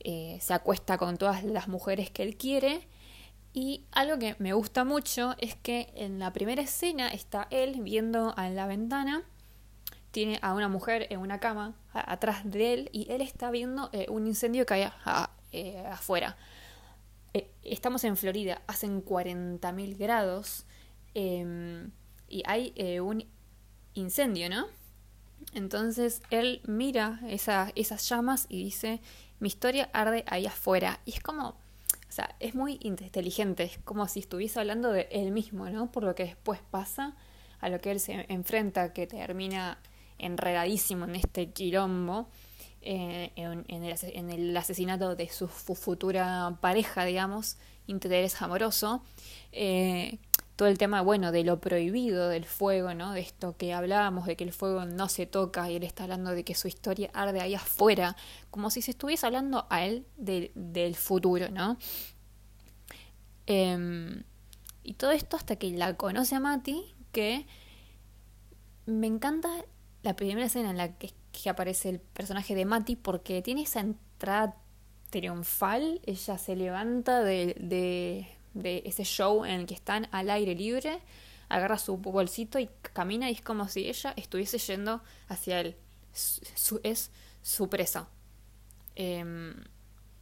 eh, 0.00 0.38
se 0.42 0.52
acuesta 0.52 0.98
con 0.98 1.16
todas 1.16 1.42
las 1.42 1.68
mujeres 1.68 2.10
que 2.10 2.22
él 2.22 2.36
quiere. 2.36 2.86
Y 3.54 3.86
algo 3.92 4.18
que 4.18 4.36
me 4.38 4.52
gusta 4.52 4.84
mucho 4.84 5.34
es 5.38 5.54
que 5.56 5.90
en 5.96 6.18
la 6.18 6.34
primera 6.34 6.60
escena 6.62 7.08
está 7.08 7.48
él 7.50 7.80
viendo 7.82 8.34
a 8.36 8.50
la 8.50 8.66
ventana 8.66 9.24
tiene 10.10 10.38
a 10.42 10.54
una 10.54 10.68
mujer 10.68 11.06
en 11.10 11.20
una 11.20 11.38
cama 11.38 11.74
atrás 11.92 12.40
de 12.44 12.72
él 12.74 12.90
y 12.92 13.10
él 13.12 13.20
está 13.20 13.50
viendo 13.50 13.90
eh, 13.92 14.06
un 14.08 14.26
incendio 14.26 14.64
que 14.66 14.74
hay 14.74 14.88
eh, 15.52 15.84
afuera. 15.86 16.36
Eh, 17.34 17.50
estamos 17.62 18.04
en 18.04 18.16
Florida, 18.16 18.62
hacen 18.66 19.04
40.000 19.04 19.96
grados 19.96 20.64
em, 21.14 21.90
y 22.28 22.42
hay 22.46 22.72
eh, 22.76 23.00
un 23.00 23.24
incendio, 23.94 24.48
¿no? 24.48 24.66
Entonces 25.54 26.22
él 26.30 26.60
mira 26.66 27.20
esas 27.28 28.08
llamas 28.08 28.46
y 28.48 28.64
dice, 28.64 29.00
mi 29.40 29.48
historia 29.48 29.88
arde 29.92 30.24
ahí 30.26 30.46
afuera. 30.46 31.00
Y 31.04 31.12
es 31.12 31.20
como, 31.20 31.48
o 31.48 31.56
sea, 32.12 32.34
es 32.40 32.54
muy 32.54 32.78
inteligente, 32.82 33.64
es 33.64 33.78
como 33.84 34.06
si 34.08 34.20
estuviese 34.20 34.60
hablando 34.60 34.90
de 34.90 35.08
él 35.10 35.30
mismo, 35.30 35.68
¿no? 35.70 35.90
Por 35.90 36.02
lo 36.02 36.14
que 36.14 36.24
después 36.24 36.60
pasa, 36.70 37.16
a 37.60 37.68
lo 37.68 37.80
que 37.80 37.90
él 37.90 38.00
se 38.00 38.26
enfrenta, 38.28 38.92
que 38.92 39.06
termina 39.06 39.78
enredadísimo 40.18 41.04
en 41.04 41.16
este 41.16 41.50
quilombo. 41.50 42.28
Eh, 42.90 43.32
en, 43.36 43.84
el, 44.32 44.56
asesinato 44.56 45.14
de 45.14 45.28
su 45.28 45.46
futura 45.46 46.56
pareja, 46.62 47.04
digamos, 47.04 47.58
interés 47.86 48.40
amoroso. 48.40 49.02
Eh, 49.52 50.18
todo 50.56 50.68
el 50.68 50.78
tema, 50.78 51.02
bueno, 51.02 51.30
de 51.30 51.44
lo 51.44 51.60
prohibido 51.60 52.30
del 52.30 52.46
fuego, 52.46 52.94
¿no? 52.94 53.12
De 53.12 53.20
esto 53.20 53.58
que 53.58 53.74
hablábamos, 53.74 54.24
de 54.24 54.36
que 54.36 54.44
el 54.44 54.54
fuego 54.54 54.86
no 54.86 55.10
se 55.10 55.26
toca 55.26 55.70
y 55.70 55.76
él 55.76 55.82
está 55.82 56.04
hablando 56.04 56.30
de 56.30 56.44
que 56.44 56.54
su 56.54 56.66
historia 56.66 57.10
arde 57.12 57.42
ahí 57.42 57.54
afuera, 57.54 58.16
como 58.50 58.70
si 58.70 58.80
se 58.80 58.92
estuviese 58.92 59.26
hablando 59.26 59.66
a 59.68 59.84
él 59.84 60.06
del 60.16 60.94
futuro, 60.94 61.50
¿no? 61.50 61.76
Em, 63.44 64.22
y 64.82 64.94
todo 64.94 65.10
esto 65.10 65.36
hasta 65.36 65.56
que 65.56 65.70
la 65.72 65.94
conoce 65.98 66.36
a 66.36 66.40
Mati, 66.40 66.94
que 67.12 67.46
me 68.86 69.06
encanta 69.06 69.50
la 70.02 70.16
primera 70.16 70.46
escena 70.46 70.70
en 70.70 70.78
la 70.78 70.96
que 70.96 71.12
que 71.42 71.50
aparece 71.50 71.88
el 71.90 72.00
personaje 72.00 72.54
de 72.54 72.64
Mati 72.64 72.96
porque 72.96 73.42
tiene 73.42 73.62
esa 73.62 73.80
entrada 73.80 74.56
triunfal, 75.10 76.00
ella 76.04 76.38
se 76.38 76.56
levanta 76.56 77.22
de, 77.22 77.54
de, 77.58 78.82
ese 78.84 79.04
show 79.04 79.44
en 79.44 79.60
el 79.60 79.66
que 79.66 79.74
están 79.74 80.08
al 80.10 80.30
aire 80.30 80.54
libre, 80.54 81.00
agarra 81.48 81.78
su 81.78 81.96
bolsito 81.96 82.58
y 82.58 82.68
camina 82.92 83.30
y 83.30 83.34
es 83.34 83.42
como 83.42 83.68
si 83.68 83.88
ella 83.88 84.12
estuviese 84.16 84.58
yendo 84.58 85.02
hacia 85.28 85.60
él. 85.60 85.76
es 86.82 87.10
su 87.42 87.68
presa. 87.68 88.08
Em, 88.96 89.54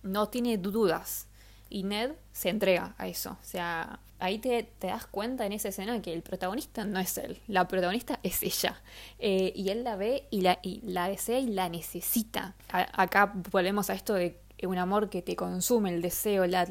no 0.03 0.29
tiene 0.29 0.59
dudas. 0.59 1.29
Y 1.69 1.83
Ned 1.83 2.13
se 2.33 2.51
entrega 2.51 2.95
a 2.99 3.09
eso. 3.09 3.33
O 3.33 3.45
sea, 3.45 3.99
ahí 4.19 4.39
te, 4.39 4.69
das 4.81 5.07
cuenta 5.07 5.47
en 5.47 5.53
esa 5.53 5.69
escena 5.69 6.01
que 6.01 6.13
el 6.13 6.23
protagonista 6.23 6.85
no 6.85 6.99
es 6.99 7.19
él, 7.19 7.41
la 7.49 7.69
protagonista 7.69 8.19
es 8.23 8.43
ella. 8.43 8.81
Eh, 9.19 9.53
y 9.55 9.71
él 9.71 9.85
la 9.85 9.97
ve 9.97 10.27
y 10.31 10.41
la, 10.41 10.59
y 10.63 10.81
la 10.85 11.09
desea 11.09 11.39
y 11.39 11.49
la 11.49 11.69
necesita. 11.69 12.55
acá 12.71 13.33
volvemos 13.51 13.91
a 13.91 13.95
esto 13.95 14.15
de 14.15 14.39
un 14.63 14.79
amor 14.79 15.11
que 15.11 15.23
te 15.23 15.37
consume, 15.37 15.95
el 15.95 16.03
deseo, 16.03 16.47
la, 16.47 16.67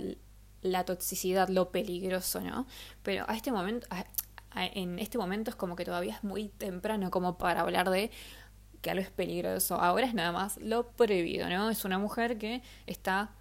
la 0.62 0.84
toxicidad, 0.86 1.50
lo 1.50 1.70
peligroso, 1.70 2.42
¿no? 2.42 2.68
Pero 3.04 3.26
a 3.28 3.36
este 3.36 3.52
momento, 3.52 3.88
en 4.56 5.00
este 5.00 5.18
momento 5.18 5.52
es 5.52 5.56
como 5.56 5.76
que 5.76 5.86
todavía 5.86 6.16
es 6.16 6.24
muy 6.24 6.50
temprano 6.50 7.12
como 7.12 7.38
para 7.38 7.62
hablar 7.62 7.90
de 7.90 8.12
que 8.82 8.92
algo 8.92 9.04
es 9.04 9.12
peligroso. 9.12 9.76
Ahora 9.76 10.06
es 10.06 10.14
nada 10.14 10.32
más 10.32 10.58
lo 10.58 10.88
prohibido, 10.92 11.50
¿no? 11.50 11.70
Es 11.70 11.86
una 11.86 12.00
mujer 12.00 12.38
que 12.38 12.62
está 12.88 13.32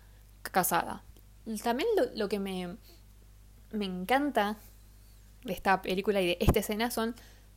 casada. 0.43 1.03
También 1.63 1.89
lo 2.15 2.29
que 2.29 2.39
me 2.39 2.77
me 3.75 3.85
encanta 3.85 4.57
de 5.45 5.53
esta 5.53 5.83
película 5.83 6.21
y 6.21 6.27
de 6.27 6.39
esta 6.41 6.61
escena 6.61 6.91
son 6.91 7.15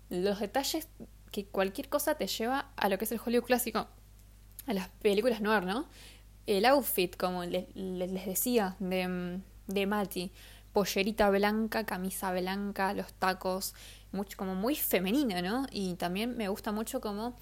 los 0.10 0.40
detalles 0.40 0.88
que 1.32 1.46
cualquier 1.46 1.90
cosa 1.90 2.16
te 2.16 2.28
lleva 2.28 2.72
a 2.76 2.90
lo 2.90 2.98
que 2.98 3.06
es 3.06 3.12
el 3.12 3.20
Hollywood 3.24 3.46
clásico, 3.46 3.88
a 4.66 4.74
las 4.74 4.90
películas 4.90 5.42
noir, 5.42 5.64
¿no? 5.64 5.88
El 6.46 6.66
outfit, 6.66 7.16
como 7.18 7.44
les, 7.44 7.68
decía, 8.26 8.76
de, 8.80 9.42
de 9.68 9.86
Mati, 9.86 10.32
pollerita 10.72 11.30
blanca, 11.30 11.86
camisa 11.86 12.32
blanca, 12.32 12.94
los 12.94 13.12
tacos, 13.14 13.74
mucho, 14.12 14.38
como 14.38 14.56
muy 14.56 14.76
femenino, 14.76 15.42
¿no? 15.42 15.68
Y 15.72 15.96
también 15.96 16.38
me 16.38 16.48
gusta 16.48 16.72
mucho 16.72 17.02
como 17.02 17.36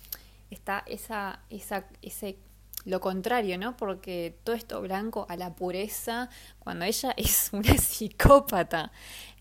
está 0.50 0.84
esa, 0.88 1.40
esa, 1.50 1.86
ese 2.02 2.38
lo 2.86 3.02
contrario, 3.02 3.58
¿no? 3.58 3.76
Porque 3.76 4.38
todo 4.44 4.56
esto 4.56 4.82
blanco 4.82 5.26
a 5.30 5.36
la 5.36 5.56
pureza, 5.56 6.30
cuando 6.60 6.86
ella 6.86 7.14
es 7.18 7.50
una 7.52 7.78
psicópata, 7.78 8.92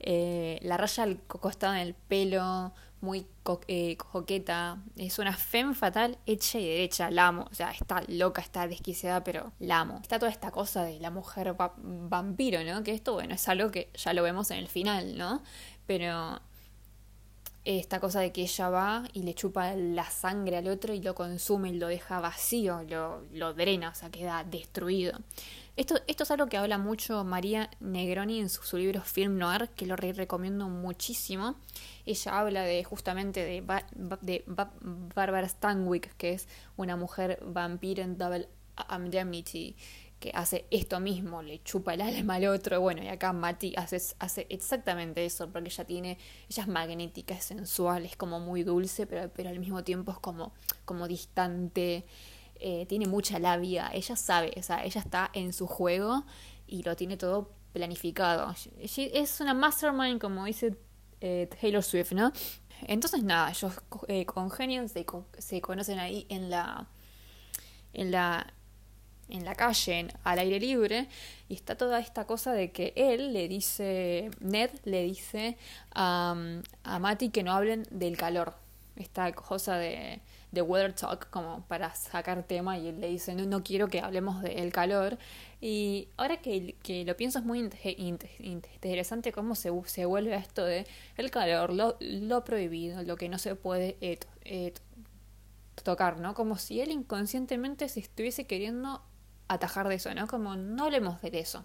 eh, 0.01 0.59
la 0.63 0.77
raya 0.77 1.05
al 1.05 1.21
costado 1.23 1.75
en 1.75 1.81
el 1.81 1.95
pelo, 1.95 2.73
muy 3.05 3.27
eh, 3.69 3.97
coqueta, 3.99 4.83
es 4.97 5.19
una 5.19 5.37
femme 5.37 5.75
fatal 5.75 6.19
hecha 6.25 6.59
y 6.59 6.67
derecha, 6.67 7.11
la 7.11 7.29
amo, 7.29 7.47
o 7.51 7.55
sea, 7.55 7.71
está 7.71 8.03
loca, 8.09 8.41
está 8.41 8.67
desquiciada, 8.67 9.23
pero 9.23 9.53
la 9.61 9.81
amo. 9.81 9.99
Está 10.01 10.19
toda 10.19 10.33
esta 10.33 10.51
cosa 10.51 10.85
de 10.85 10.99
la 10.99 11.11
mujer 11.11 11.55
vampiro, 11.79 12.65
¿no? 12.65 12.83
Que 12.83 12.93
esto, 12.93 13.13
bueno, 13.13 13.35
es 13.35 13.47
algo 13.49 13.71
que 13.71 13.91
ya 13.95 14.15
lo 14.15 14.23
vemos 14.23 14.51
en 14.51 14.59
el 14.59 14.69
final, 14.69 15.19
¿no? 15.19 15.43
Pero 15.87 16.41
esta 17.65 17.99
cosa 17.99 18.21
de 18.21 18.33
que 18.33 18.43
ella 18.43 18.69
va 18.69 19.05
y 19.13 19.23
le 19.23 19.35
chupa 19.35 19.75
la 19.75 20.09
sangre 20.11 20.59
al 20.59 20.69
otro 20.69 20.93
y 20.93 21.01
lo 21.01 21.15
consume 21.15 21.71
y 21.71 21.79
lo 21.79 21.89
deja 21.89 22.21
vacío, 22.21 22.83
lo, 22.89 23.23
lo 23.33 23.55
drena, 23.55 23.91
o 23.91 23.95
sea, 23.95 24.11
queda 24.11 24.45
destruido. 24.45 25.19
Esto, 25.77 25.97
esto 26.07 26.23
es 26.23 26.31
algo 26.31 26.47
que 26.47 26.57
habla 26.57 26.79
mucho 26.79 27.25
María 27.25 27.69
Negroni 27.81 28.39
en 28.39 28.49
su, 28.49 28.77
libro 28.77 29.03
Film 29.03 29.39
Noir, 29.39 29.71
que 29.71 29.87
lo 29.87 29.97
recomiendo 29.97 30.69
muchísimo. 30.69 31.57
Ella 32.07 32.39
habla 32.39 32.63
de 32.63 32.85
justamente 32.85 33.41
de, 33.41 33.65
de 34.21 34.45
Barbara 34.47 35.49
Stanwyck, 35.49 36.17
que 36.17 36.35
es 36.35 36.49
una 36.77 36.97
mujer 36.97 37.41
vampiro 37.43 38.05
en 38.05 38.19
Double 38.19 38.49
Indemnity, 38.89 39.77
que 40.21 40.31
hace 40.35 40.67
esto 40.71 41.01
mismo, 41.01 41.43
le 41.43 41.63
chupa 41.63 41.95
el 41.95 42.01
alma 42.01 42.37
al 42.37 42.47
otro. 42.47 42.81
Bueno, 42.81 43.03
y 43.03 43.09
acá 43.09 43.33
Mati 43.33 43.75
hace, 43.77 44.01
hace 44.19 44.47
exactamente 44.51 45.25
eso, 45.25 45.51
porque 45.51 45.69
ella 45.69 45.85
tiene, 45.85 46.19
ella 46.49 46.63
es 46.63 46.69
magnética, 46.69 47.35
es 47.35 47.45
sensual, 47.45 48.07
es 48.07 48.17
como 48.17 48.41
muy 48.41 48.63
dulce, 48.63 49.07
pero, 49.07 49.31
pero 49.35 49.51
al 49.51 49.59
mismo 49.59 49.85
tiempo 49.85 50.13
es 50.13 50.19
como, 50.19 50.53
como 50.85 51.09
distante. 51.09 52.07
Eh, 52.57 52.87
tiene 52.87 53.07
mucha 53.07 53.39
labia, 53.39 53.91
ella 53.93 54.17
sabe, 54.17 54.53
o 54.57 54.63
sea, 54.63 54.85
ella 54.85 55.01
está 55.01 55.31
en 55.35 55.53
su 55.53 55.67
juego 55.67 56.25
y 56.67 56.83
lo 56.83 56.97
tiene 56.97 57.17
todo 57.17 57.51
planificado. 57.73 58.55
es 58.79 59.41
una 59.41 59.53
mastermind, 59.55 60.21
como 60.21 60.45
dice 60.45 60.77
eh, 61.27 61.49
Taylor 61.59 61.83
Swift, 61.83 62.13
¿no? 62.13 62.33
Entonces, 62.83 63.23
nada, 63.23 63.49
ellos 63.49 63.73
eh, 64.09 64.27
congenian, 64.27 64.91
se, 64.91 65.07
se 65.39 65.61
conocen 65.63 65.99
ahí 65.99 66.27
en 66.29 66.51
la, 66.51 66.87
en 67.95 68.11
la, 68.11 68.53
en 69.29 69.45
la 69.45 69.55
calle, 69.55 70.09
al 70.25 70.39
aire 70.39 70.61
libre, 70.61 71.09
y 71.49 71.55
está 71.55 71.77
toda 71.77 71.99
esta 72.01 72.27
cosa 72.27 72.53
de 72.53 72.71
que 72.73 72.93
él 72.97 73.33
le 73.33 73.49
dice, 73.49 74.31
Ned 74.41 74.71
le 74.85 75.03
dice 75.03 75.57
a, 75.95 76.35
a 76.83 76.99
Matty 76.99 77.31
que 77.31 77.43
no 77.43 77.53
hablen 77.53 77.87
del 77.91 78.17
calor. 78.17 78.55
Esta 78.97 79.33
cosa 79.33 79.77
de, 79.77 80.21
de 80.55 80.63
weather 80.63 80.95
talk 80.95 81.29
como 81.31 81.65
para 81.67 81.95
sacar 81.95 82.45
tema 82.45 82.79
y 82.79 82.89
él 82.89 83.01
le 83.01 83.09
dice 83.09 83.35
no, 83.35 83.45
no 83.45 83.63
quiero 83.63 83.89
que 83.89 84.01
hablemos 84.01 84.41
del 84.41 84.73
calor 84.73 85.19
y 85.61 86.09
ahora 86.17 86.37
que, 86.41 86.77
que, 86.83 87.05
lo 87.05 87.17
pienso 87.17 87.41
es 87.41 87.45
muy 87.45 87.69
interesante 88.39 89.33
cómo 89.33 89.55
se, 89.57 89.71
se 89.87 90.05
vuelve 90.05 90.35
a 90.35 90.39
esto 90.39 90.65
de 90.65 90.87
el 91.17 91.31
calor, 91.31 91.73
lo, 91.73 91.97
lo 92.01 92.45
prohibido, 92.45 93.03
lo 93.03 93.17
que 93.17 93.29
no 93.29 93.39
se 93.39 93.57
puede 93.57 93.97
tocar, 95.83 96.21
¿no? 96.21 96.35
Como 96.35 96.57
si 96.57 96.81
él 96.81 96.91
inconscientemente 96.91 97.89
se 97.89 98.01
estuviese 98.01 98.47
queriendo 98.47 99.03
atajar 99.49 99.89
de 99.89 99.97
eso, 99.97 100.15
¿no? 100.15 100.27
Como 100.27 100.57
no 100.57 100.85
hablemos 100.85 101.21
de 101.21 101.39
eso. 101.39 101.65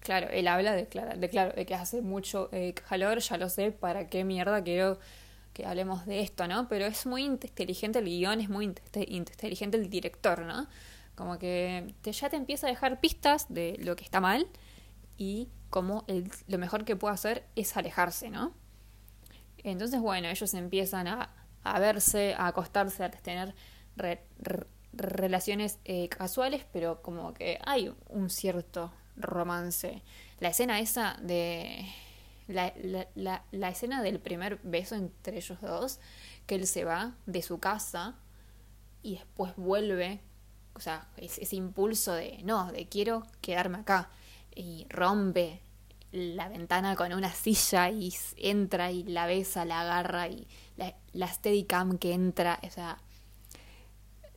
Claro, 0.00 0.28
él 0.30 0.48
habla 0.48 0.72
de, 0.72 0.86
claro, 0.86 1.18
de, 1.18 1.28
claro, 1.28 1.52
de 1.52 1.66
que 1.66 1.74
hace 1.74 2.00
mucho 2.00 2.48
eh, 2.52 2.74
calor, 2.88 3.18
ya 3.18 3.36
lo 3.36 3.48
sé, 3.48 3.72
¿para 3.72 4.08
qué 4.08 4.24
mierda 4.24 4.62
quiero 4.62 4.98
que 5.52 5.66
hablemos 5.66 6.06
de 6.06 6.20
esto, 6.20 6.46
¿no? 6.46 6.68
Pero 6.68 6.86
es 6.86 7.04
muy 7.04 7.24
inteligente 7.24 7.98
el 7.98 8.06
guion, 8.06 8.40
es 8.40 8.48
muy 8.48 8.72
inteligente 9.08 9.76
el 9.76 9.90
director, 9.90 10.40
¿no? 10.42 10.68
Como 11.14 11.38
que 11.38 11.94
te, 12.00 12.12
ya 12.12 12.30
te 12.30 12.36
empieza 12.36 12.68
a 12.68 12.70
dejar 12.70 13.00
pistas 13.00 13.46
de 13.52 13.76
lo 13.80 13.96
que 13.96 14.04
está 14.04 14.20
mal 14.20 14.46
y 15.16 15.48
como 15.68 16.06
lo 16.46 16.58
mejor 16.58 16.84
que 16.84 16.96
puede 16.96 17.14
hacer 17.14 17.44
es 17.56 17.76
alejarse, 17.76 18.30
¿no? 18.30 18.54
Entonces, 19.64 20.00
bueno, 20.00 20.28
ellos 20.28 20.54
empiezan 20.54 21.08
a, 21.08 21.34
a 21.64 21.80
verse, 21.80 22.34
a 22.34 22.46
acostarse, 22.46 23.02
a 23.04 23.10
tener 23.10 23.54
relaciones 24.92 25.78
eh, 25.84 26.08
casuales, 26.08 26.64
pero 26.72 27.02
como 27.02 27.34
que 27.34 27.58
hay 27.64 27.94
un 28.08 28.30
cierto 28.30 28.92
romance. 29.16 30.02
La 30.40 30.48
escena 30.48 30.80
esa 30.80 31.16
de 31.20 31.86
la, 32.48 32.72
la, 33.50 33.68
escena 33.68 34.02
del 34.02 34.20
primer 34.20 34.58
beso 34.62 34.94
entre 34.94 35.36
ellos 35.36 35.60
dos, 35.60 36.00
que 36.46 36.54
él 36.54 36.66
se 36.66 36.84
va 36.84 37.14
de 37.26 37.42
su 37.42 37.58
casa 37.58 38.16
y 39.02 39.16
después 39.16 39.52
vuelve, 39.56 40.20
o 40.74 40.80
sea, 40.80 41.08
ese, 41.16 41.56
impulso 41.56 42.14
de, 42.14 42.40
no, 42.44 42.72
de 42.72 42.86
quiero 42.88 43.26
quedarme 43.40 43.78
acá, 43.78 44.10
y 44.54 44.86
rompe 44.88 45.60
la 46.10 46.48
ventana 46.48 46.96
con 46.96 47.12
una 47.12 47.32
silla 47.32 47.90
y 47.90 48.14
entra 48.38 48.90
y 48.90 49.04
la 49.04 49.26
besa, 49.26 49.66
la 49.66 49.82
agarra 49.82 50.28
y 50.28 50.48
la, 50.76 50.96
la 51.12 51.28
Steadicam 51.28 51.98
que 51.98 52.14
entra, 52.14 52.58
o 52.62 52.70
sea, 52.70 52.98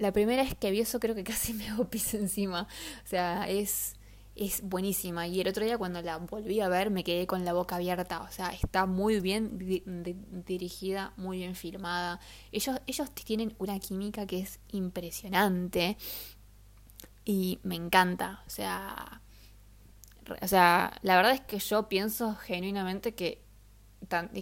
la 0.01 0.11
primera 0.11 0.43
vez 0.43 0.55
que 0.55 0.71
vi 0.71 0.81
eso 0.81 0.99
creo 0.99 1.15
que 1.15 1.23
casi 1.23 1.53
me 1.55 1.69
hago 1.69 1.89
pis 1.89 2.13
encima, 2.13 2.67
o 3.03 3.07
sea, 3.07 3.47
es 3.47 3.95
es 4.35 4.61
buenísima. 4.61 5.27
Y 5.27 5.41
el 5.41 5.47
otro 5.47 5.63
día 5.65 5.77
cuando 5.77 6.01
la 6.01 6.17
volví 6.17 6.61
a 6.61 6.69
ver 6.69 6.89
me 6.89 7.03
quedé 7.03 7.27
con 7.27 7.45
la 7.45 7.53
boca 7.53 7.75
abierta. 7.75 8.21
O 8.21 8.31
sea, 8.31 8.49
está 8.49 8.85
muy 8.85 9.19
bien 9.19 9.57
dirigida, 10.45 11.13
muy 11.17 11.39
bien 11.39 11.55
filmada. 11.55 12.19
Ellos, 12.51 12.79
ellos 12.87 13.11
tienen 13.11 13.55
una 13.59 13.79
química 13.79 14.25
que 14.25 14.39
es 14.39 14.59
impresionante. 14.71 15.97
Y 17.25 17.59
me 17.63 17.75
encanta. 17.75 18.43
O 18.47 18.49
sea. 18.49 19.21
O 20.41 20.47
sea, 20.47 20.97
la 21.01 21.17
verdad 21.17 21.33
es 21.33 21.41
que 21.41 21.59
yo 21.59 21.89
pienso 21.89 22.35
genuinamente 22.35 23.13
que, 23.13 23.41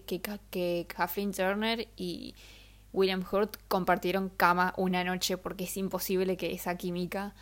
que, 0.06 0.22
que 0.52 0.88
Turner 1.36 1.88
y 1.98 2.36
William 2.94 3.24
Hurt 3.30 3.58
compartieron 3.68 4.30
cama 4.30 4.74
una 4.78 5.04
noche 5.04 5.38
porque 5.38 5.66
es 5.66 5.78
imposible 5.78 6.38
que 6.38 6.52
esa 6.52 6.76
química 6.78 7.36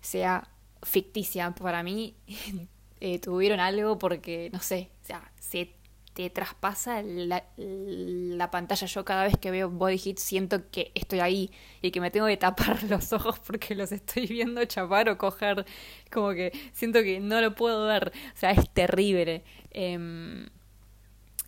sea 0.00 0.48
ficticia. 0.82 1.50
Para 1.52 1.82
mí 1.82 2.14
eh, 3.00 3.18
tuvieron 3.18 3.60
algo 3.60 3.98
porque, 3.98 4.50
no 4.52 4.60
sé, 4.60 4.90
o 5.02 5.06
sea, 5.06 5.32
se 5.38 5.74
te 6.14 6.30
traspasa 6.30 7.02
la, 7.02 7.44
la, 7.56 8.50
pantalla. 8.50 8.86
Yo 8.86 9.04
cada 9.04 9.24
vez 9.24 9.36
que 9.36 9.50
veo 9.50 9.68
Body 9.68 9.98
Hit 9.98 10.18
siento 10.18 10.70
que 10.70 10.92
estoy 10.94 11.18
ahí 11.18 11.50
y 11.82 11.90
que 11.90 12.00
me 12.00 12.10
tengo 12.12 12.26
que 12.28 12.36
tapar 12.36 12.82
los 12.88 13.12
ojos 13.12 13.40
porque 13.40 13.74
los 13.74 13.90
estoy 13.90 14.26
viendo 14.26 14.64
chapar 14.64 15.08
o 15.08 15.18
coger. 15.18 15.66
Como 16.10 16.30
que 16.30 16.52
siento 16.72 17.02
que 17.02 17.18
no 17.18 17.40
lo 17.40 17.54
puedo 17.54 17.86
ver. 17.86 18.12
O 18.32 18.38
sea, 18.38 18.52
es 18.52 18.70
terrible. 18.72 19.42
Em, 19.72 20.46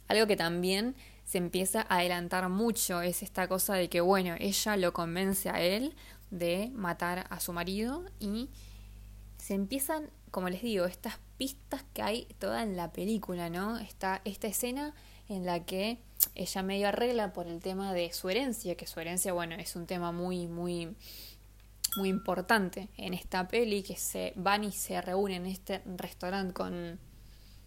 algo 0.08 0.26
que 0.26 0.36
también 0.36 0.96
se 1.26 1.38
empieza 1.38 1.82
a 1.82 1.98
adelantar 1.98 2.48
mucho 2.48 3.02
es 3.02 3.22
esta 3.22 3.48
cosa 3.48 3.74
de 3.74 3.88
que, 3.90 4.00
bueno, 4.00 4.36
ella 4.38 4.76
lo 4.76 4.92
convence 4.92 5.50
a 5.50 5.60
él 5.60 5.94
de 6.30 6.70
matar 6.72 7.26
a 7.30 7.40
su 7.40 7.52
marido 7.52 8.04
y 8.20 8.48
se 9.36 9.54
empiezan, 9.54 10.08
como 10.30 10.48
les 10.48 10.62
digo, 10.62 10.86
estas 10.86 11.18
pistas 11.36 11.84
que 11.92 12.02
hay 12.02 12.24
toda 12.38 12.62
en 12.62 12.76
la 12.76 12.92
película, 12.92 13.50
¿no? 13.50 13.78
Está 13.78 14.22
esta 14.24 14.46
escena 14.46 14.94
en 15.28 15.44
la 15.44 15.64
que 15.64 15.98
ella 16.36 16.62
medio 16.62 16.88
arregla 16.88 17.32
por 17.32 17.48
el 17.48 17.60
tema 17.60 17.92
de 17.92 18.12
su 18.12 18.28
herencia, 18.28 18.76
que 18.76 18.86
su 18.86 19.00
herencia, 19.00 19.32
bueno, 19.32 19.56
es 19.56 19.74
un 19.74 19.86
tema 19.86 20.12
muy, 20.12 20.46
muy, 20.46 20.94
muy 21.96 22.08
importante 22.08 22.88
en 22.96 23.14
esta 23.14 23.48
peli, 23.48 23.82
que 23.82 23.96
se 23.96 24.32
van 24.36 24.62
y 24.62 24.70
se 24.70 25.00
reúnen 25.00 25.44
en 25.44 25.50
este 25.50 25.82
restaurante 25.96 26.54
con, 26.54 27.00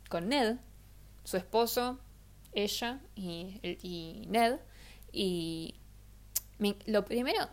con 0.08 0.30
Ned, 0.30 0.58
su 1.26 1.36
esposo, 1.36 2.00
ella 2.54 3.02
y, 3.16 3.60
y 3.64 4.26
Ned. 4.28 4.60
Y 5.12 5.76
lo 6.86 7.06
primero 7.06 7.50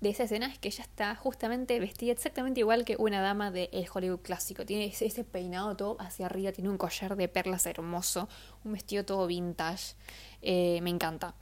de 0.00 0.10
esa 0.10 0.24
escena 0.24 0.46
es 0.46 0.58
que 0.58 0.68
ella 0.68 0.84
está 0.84 1.14
justamente 1.14 1.80
vestida 1.80 2.12
exactamente 2.12 2.60
igual 2.60 2.84
que 2.84 2.96
una 2.98 3.20
dama 3.22 3.50
del 3.50 3.86
Hollywood 3.92 4.20
clásico. 4.20 4.66
Tiene 4.66 4.86
ese, 4.86 5.24
peinado 5.24 5.76
todo 5.76 5.96
hacia 6.00 6.26
arriba, 6.26 6.52
tiene 6.52 6.70
un 6.70 6.78
collar 6.78 7.16
de 7.16 7.28
perlas 7.28 7.66
hermoso, 7.66 8.28
un 8.64 8.72
vestido 8.72 9.04
todo 9.04 9.26
vintage. 9.26 9.94
Eh, 10.42 10.80
me 10.82 10.90
encanta. 10.90 11.34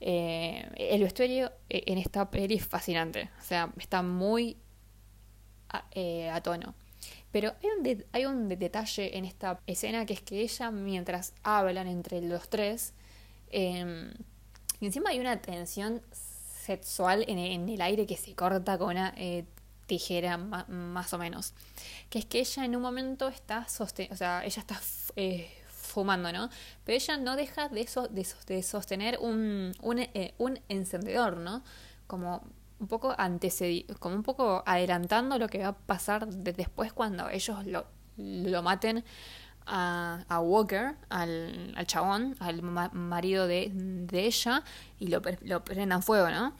Eh, 0.00 0.68
el 0.76 1.02
vestuario 1.02 1.52
eh, 1.68 1.82
en 1.86 1.98
esta 1.98 2.30
peli 2.30 2.54
es 2.54 2.66
fascinante, 2.66 3.30
o 3.40 3.42
sea, 3.42 3.72
está 3.78 4.02
muy 4.02 4.56
a, 5.68 6.40
tono. 6.42 6.74
Pero 7.30 7.54
hay 7.62 7.68
un, 7.94 8.04
hay 8.12 8.24
un 8.24 8.48
detalle 8.48 9.16
en 9.16 9.24
esta 9.24 9.60
escena 9.66 10.06
que 10.06 10.14
es 10.14 10.22
que 10.22 10.40
ella, 10.40 10.70
mientras 10.70 11.34
hablan 11.42 11.86
entre 11.86 12.20
los 12.22 12.48
tres, 12.48 12.94
em, 13.50 14.12
encima 14.80 15.10
hay 15.10 15.20
una 15.20 15.40
tensión 15.42 16.02
sexual 16.12 17.24
en, 17.28 17.68
el 17.68 17.80
aire 17.80 18.06
que 18.06 18.16
se 18.16 18.34
corta 18.34 18.78
con 18.78 18.90
una 18.90 19.14
eh, 19.16 19.44
tijera 19.86 20.36
más 20.36 21.12
o 21.12 21.18
menos. 21.18 21.54
Que 22.10 22.18
es 22.20 22.26
que 22.26 22.40
ella 22.40 22.64
en 22.64 22.76
un 22.76 22.82
momento 22.82 23.28
está 23.28 23.66
o 23.78 24.16
sea, 24.16 24.44
ella 24.44 24.60
está 24.60 24.80
eh, 25.16 25.50
fumando, 25.68 26.30
¿no? 26.32 26.50
Pero 26.84 26.96
ella 26.96 27.16
no 27.16 27.36
deja 27.36 27.68
de, 27.68 27.80
eso, 27.80 28.08
de, 28.08 28.62
sostener 28.62 29.18
un, 29.20 29.72
un, 29.80 29.98
eh, 29.98 30.34
un, 30.38 30.60
encendedor, 30.68 31.38
¿no? 31.38 31.62
Como 32.06 32.42
un 32.80 32.86
poco 32.86 33.14
como 33.98 34.14
un 34.14 34.22
poco 34.22 34.62
adelantando 34.66 35.38
lo 35.38 35.48
que 35.48 35.58
va 35.58 35.68
a 35.68 35.76
pasar 35.76 36.28
después 36.28 36.92
cuando 36.92 37.28
ellos 37.28 37.58
lo, 38.16 38.62
maten 38.62 39.04
a, 39.66 40.24
a 40.28 40.40
Walker, 40.40 40.96
al, 41.08 41.74
al, 41.76 41.86
chabón, 41.86 42.36
al 42.40 42.62
marido 42.62 43.46
de, 43.46 43.70
de, 43.72 44.26
ella, 44.26 44.62
y 44.98 45.08
lo, 45.08 45.22
prendan 45.22 46.02
fuego, 46.02 46.30
¿no? 46.30 46.54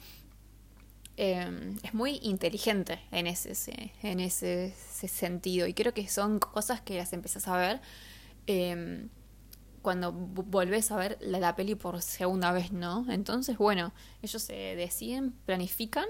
Eh, 1.17 1.75
es 1.83 1.93
muy 1.93 2.19
inteligente 2.21 2.99
en 3.11 3.27
ese, 3.27 3.91
en 4.03 4.19
ese, 4.19 4.73
sentido, 5.07 5.67
y 5.67 5.73
creo 5.73 5.93
que 5.93 6.07
son 6.07 6.39
cosas 6.39 6.81
que 6.81 6.97
las 6.97 7.11
empezás 7.13 7.47
a 7.47 7.57
ver 7.57 7.81
eh, 8.47 9.07
cuando 9.81 10.11
volvés 10.11 10.91
a 10.91 10.97
ver 10.97 11.17
la, 11.21 11.55
peli 11.55 11.75
por 11.75 12.01
segunda 12.01 12.51
vez, 12.51 12.71
¿no? 12.71 13.05
Entonces, 13.09 13.57
bueno, 13.57 13.93
ellos 14.21 14.41
se 14.41 14.53
deciden, 14.53 15.31
planifican 15.45 16.05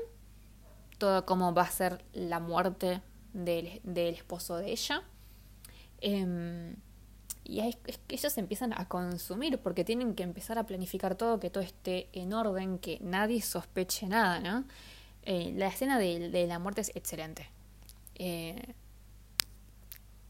todo 0.97 1.25
cómo 1.25 1.53
va 1.53 1.63
a 1.63 1.71
ser 1.71 2.03
la 2.13 2.39
muerte 2.39 3.01
del, 3.33 3.81
esposo 3.95 4.57
de 4.57 4.71
ella. 4.71 5.03
Em, 6.01 6.75
y 7.43 7.61
es, 7.61 7.77
que 8.07 8.15
ellos 8.15 8.37
empiezan 8.37 8.73
a 8.73 8.87
consumir 8.87 9.59
porque 9.59 9.83
tienen 9.83 10.13
que 10.13 10.23
empezar 10.23 10.59
a 10.59 10.65
planificar 10.65 11.15
todo, 11.15 11.39
que 11.39 11.49
todo 11.49 11.63
esté 11.63 12.09
en 12.13 12.33
orden, 12.33 12.77
que 12.77 12.99
nadie 13.01 13.41
sospeche 13.41 14.07
nada, 14.07 14.39
¿no? 14.39 14.65
Eh, 15.23 15.53
la 15.55 15.67
escena 15.67 15.97
de, 15.97 16.45
la 16.47 16.59
muerte 16.59 16.81
es 16.81 16.91
excelente. 16.95 17.49
Eh, 18.15 18.73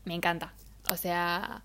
me 0.06 0.16
encanta. 0.16 0.54
O 0.90 0.96
sea, 0.96 1.64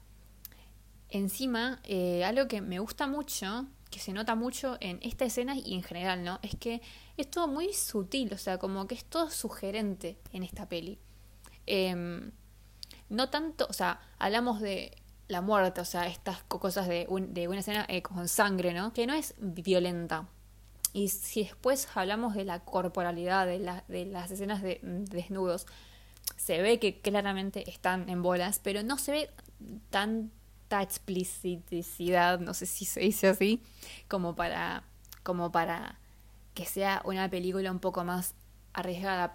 encima, 1.15 1.81
eh, 1.85 2.25
algo 2.25 2.49
que 2.49 2.61
me 2.61 2.79
gusta 2.79 3.07
mucho, 3.07 3.67
que 3.91 4.01
se 4.01 4.13
nota 4.13 4.35
mucho 4.35 4.77
en 4.81 4.99
esta 5.03 5.25
escena 5.25 5.55
y 5.57 5.75
en 5.75 5.83
general, 5.83 6.25
¿no? 6.25 6.41
Es 6.43 6.57
que 6.57 6.83
es 7.17 7.31
todo 7.31 7.47
muy 7.47 7.73
sutil, 7.73 8.33
o 8.35 8.39
sea, 8.39 8.59
como 8.59 8.87
que 8.87 8.97
es 8.97 9.05
todo 9.05 9.31
sugerente 9.31 10.19
en 10.33 10.43
esta 10.43 10.69
peli. 10.69 10.99
Em, 11.67 12.33
no 13.09 13.31
tanto, 13.31 13.67
o 13.71 13.73
sea, 13.73 14.01
hablamos 14.19 14.61
de 14.61 14.97
la 15.29 15.41
muerte, 15.41 15.81
o 15.81 15.85
sea, 15.85 16.07
estas 16.07 16.43
cosas 16.45 16.89
de, 16.89 17.07
de 17.29 17.49
una 17.49 17.61
escena 17.61 17.87
eh, 17.89 18.03
con 18.03 18.27
sangre, 18.29 18.75
¿no? 18.75 18.93
Que 18.93 19.07
no 19.07 19.15
es 19.15 19.35
violenta. 19.39 20.29
Y 20.93 21.09
si 21.09 21.45
después 21.45 21.89
hablamos 21.95 22.35
de 22.35 22.45
la 22.45 22.61
corporalidad, 22.61 23.47
de, 23.47 23.59
la, 23.59 23.85
de 23.89 24.07
las 24.07 24.31
escenas 24.31 24.63
de, 24.63 24.81
desnudos, 24.83 25.67
se 26.37 26.61
ve 26.63 26.79
que 26.79 27.01
claramente 27.01 27.69
están 27.71 28.09
en 28.09 28.23
bolas, 28.23 28.61
pero 28.63 28.83
no 28.83 28.99
se 28.99 29.13
ve 29.13 29.31
tanta 30.69 30.83
explicicidad, 30.83 32.41
no 32.41 32.55
sé 32.55 32.67
si 32.67 32.85
se 32.85 33.01
dice 33.01 33.29
así, 33.29 33.61
como 34.09 34.35
para, 34.35 34.85
como 35.23 35.53
para 35.53 35.99
que 36.55 36.65
sea 36.65 37.03
una 37.05 37.29
película 37.29 37.71
un 37.71 37.81
poco 37.81 38.05
más 38.05 38.35
arriesgada. 38.73 39.33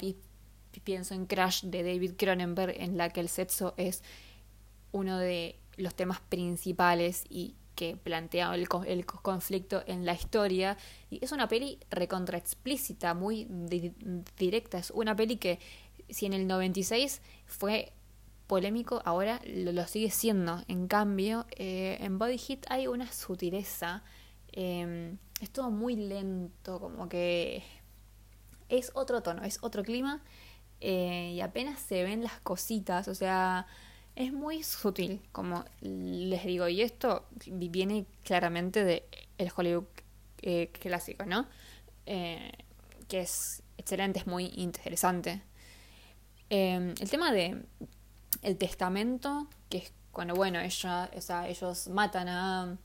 Pienso 0.84 1.14
en 1.14 1.26
Crash 1.26 1.64
de 1.64 1.84
David 1.84 2.14
Cronenberg, 2.18 2.76
en 2.80 2.98
la 2.98 3.10
que 3.10 3.20
el 3.20 3.30
sexo 3.30 3.74
es 3.78 4.04
uno 4.92 5.18
de 5.18 5.60
los 5.78 5.94
temas 5.96 6.20
principales 6.22 7.24
y 7.30 7.56
que 7.76 7.96
plantea 7.96 8.54
el, 8.56 8.68
el, 8.88 9.06
conflicto 9.06 9.84
en 9.88 10.06
la 10.06 10.14
historia. 10.14 10.78
Y 11.10 11.24
es 11.24 11.32
una 11.32 11.48
peli 11.48 11.80
recontra 11.90 12.38
explícita, 12.38 13.14
muy 13.14 13.48
directa. 14.38 14.78
Es 14.78 14.92
una 14.92 15.16
peli 15.16 15.38
que, 15.38 15.60
si 16.10 16.26
en 16.26 16.34
el 16.34 16.48
96 16.48 17.22
fue 17.46 17.94
polémico, 18.50 19.02
ahora 19.06 19.40
lo, 19.46 19.86
sigue 19.88 20.10
siendo. 20.10 20.62
En 20.68 20.88
cambio, 20.88 21.46
eh, 21.52 21.98
en 22.02 22.18
Body 22.18 22.38
Hit 22.38 22.66
hay 22.68 22.88
una 22.88 23.10
sutileza. 23.10 24.04
Em, 24.52 25.20
es 25.40 25.52
todo 25.52 25.70
muy 25.70 25.96
lento, 25.96 26.80
como 26.80 27.08
que 27.08 27.64
es 28.68 28.92
otro 28.96 29.22
tono, 29.22 29.44
es 29.44 29.60
otro 29.62 29.84
clima. 29.84 30.22
Eh, 30.82 31.34
y 31.36 31.42
apenas 31.42 31.80
se 31.80 32.04
ven 32.04 32.24
las 32.24 32.40
cositas, 32.42 33.08
o 33.08 33.16
sea, 33.16 33.68
es 34.16 34.34
muy 34.34 34.64
sutil, 34.64 35.22
como 35.32 35.66
les 35.82 36.44
digo, 36.44 36.68
y 36.70 36.82
esto 36.82 37.28
viene 37.46 38.06
claramente 38.24 38.84
de 38.84 39.04
el 39.38 39.52
Hollywood 39.56 39.86
eh, 40.42 40.72
clásico, 40.72 41.26
¿no? 41.26 41.48
Que 42.06 43.20
es 43.20 43.62
excelente, 43.78 44.20
es 44.20 44.28
muy 44.28 44.52
interesante. 44.56 45.44
Em, 46.50 46.96
el 47.00 47.10
tema 47.10 47.32
de 47.32 47.64
el 48.42 48.58
testamento, 48.58 49.48
que 49.70 49.80
es 49.80 49.94
cuando, 50.12 50.34
bueno, 50.34 50.60
ella, 50.60 51.10
o 51.16 51.22
sea, 51.22 51.48
ellos 51.48 51.88
matan 51.88 52.28
a, 52.28 52.78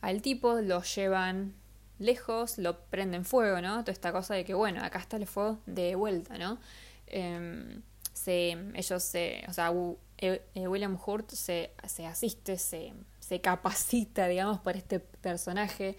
al 0.00 0.22
tipo, 0.22 0.60
lo 0.60 0.82
llevan 0.82 1.54
lejos, 1.98 2.58
lo 2.58 2.78
prenden 2.78 3.24
fuego, 3.24 3.60
¿no? 3.60 3.80
Toda 3.80 3.92
esta 3.92 4.12
cosa 4.12 4.34
de 4.34 4.44
que, 4.44 4.54
bueno, 4.54 4.84
acá 4.84 4.98
está 4.98 5.16
el 5.16 5.26
fuego 5.26 5.58
de 5.66 5.94
vuelta, 5.94 6.38
¿no? 6.38 6.58
Em, 7.06 7.82
se, 8.12 8.56
ellos 8.74 9.02
se, 9.02 9.44
o 9.48 9.52
sea, 9.52 9.72
eh, 10.18 10.42
eh, 10.54 10.68
William 10.68 10.98
Hurt 11.04 11.30
se, 11.30 11.72
se 11.86 12.06
asiste, 12.06 12.58
se, 12.58 12.92
se, 13.20 13.40
capacita, 13.40 14.26
digamos, 14.28 14.60
por 14.60 14.76
este 14.76 15.00
personaje 15.00 15.96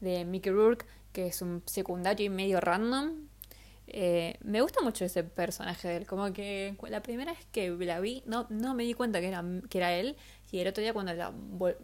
de 0.00 0.24
Mickey 0.24 0.52
Rourke, 0.52 0.86
que 1.12 1.26
es 1.28 1.42
un 1.42 1.62
secundario 1.66 2.26
y 2.26 2.30
medio 2.30 2.60
random. 2.60 3.28
Eh, 3.86 4.38
me 4.42 4.60
gusta 4.62 4.80
mucho 4.82 5.04
ese 5.04 5.24
personaje 5.24 5.88
de 5.88 5.96
él, 5.98 6.06
como 6.06 6.32
que 6.32 6.76
la 6.88 7.02
primera 7.02 7.32
vez 7.32 7.46
que 7.52 7.70
la 7.70 8.00
vi 8.00 8.22
no, 8.26 8.46
no 8.48 8.74
me 8.74 8.84
di 8.84 8.94
cuenta 8.94 9.20
que 9.20 9.28
era, 9.28 9.44
que 9.68 9.78
era 9.78 9.92
él, 9.92 10.16
y 10.50 10.60
el 10.60 10.68
otro 10.68 10.82
día 10.82 10.92
cuando 10.92 11.12
la, 11.12 11.32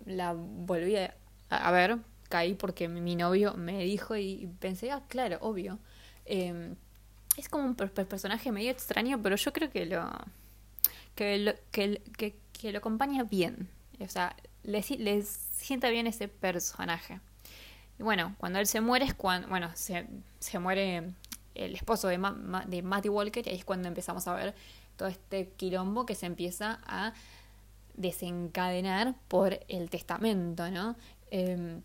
la 0.07 0.33
volví 0.35 0.97
a, 0.97 1.15
a, 1.51 1.71
ver, 1.73 1.99
caí 2.29 2.55
porque 2.55 2.89
mi 2.89 3.17
novio 3.17 3.55
me 3.55 3.85
dijo 3.85 4.17
y 4.17 4.49
pensé, 4.61 4.91
ah, 4.93 5.03
claro, 5.09 5.39
obvio. 5.41 5.79
Em, 6.25 6.77
es 7.37 7.49
como 7.49 7.65
un 7.65 7.75
personaje 7.75 8.53
medio 8.53 8.71
extraño, 8.71 9.21
pero 9.23 9.37
yo 9.37 9.53
creo 9.53 9.71
que 9.71 9.87
lo 9.87 10.09
que 11.15 11.39
lo, 11.39 11.53
que, 11.71 12.01
que, 12.53 12.73
lo 12.73 12.79
acompaña 12.79 13.25
bien. 13.25 13.69
O 14.01 14.09
sea, 14.09 14.35
le, 14.63 14.83
sienta 14.83 15.91
bien 15.91 16.07
ese 16.07 16.29
personaje. 16.29 17.21
Y 17.99 18.03
bueno, 18.03 18.35
cuando 18.39 18.59
él 18.59 18.67
se 18.67 18.81
muere 18.81 19.05
es 19.05 19.15
cuando, 19.15 19.49
bueno, 19.49 19.71
se, 19.75 20.07
se 20.39 20.59
muere 20.59 21.13
el 21.55 21.75
esposo 21.75 22.09
de, 22.09 22.19
Matty 22.19 23.09
Walker 23.09 23.47
y 23.47 23.51
ahí 23.51 23.57
es 23.57 23.65
cuando 23.65 23.89
empezamos 23.89 24.27
a 24.29 24.35
ver 24.35 24.55
todo 24.97 25.09
este 25.09 25.49
quilombo 25.57 26.07
que 26.07 26.15
se 26.15 26.27
empieza 26.27 26.81
a 26.85 27.13
desencadenar 27.95 29.15
por 29.29 29.61
el 29.69 29.91
testamento, 29.91 30.71
¿no? 30.71 30.97
Em, 31.31 31.83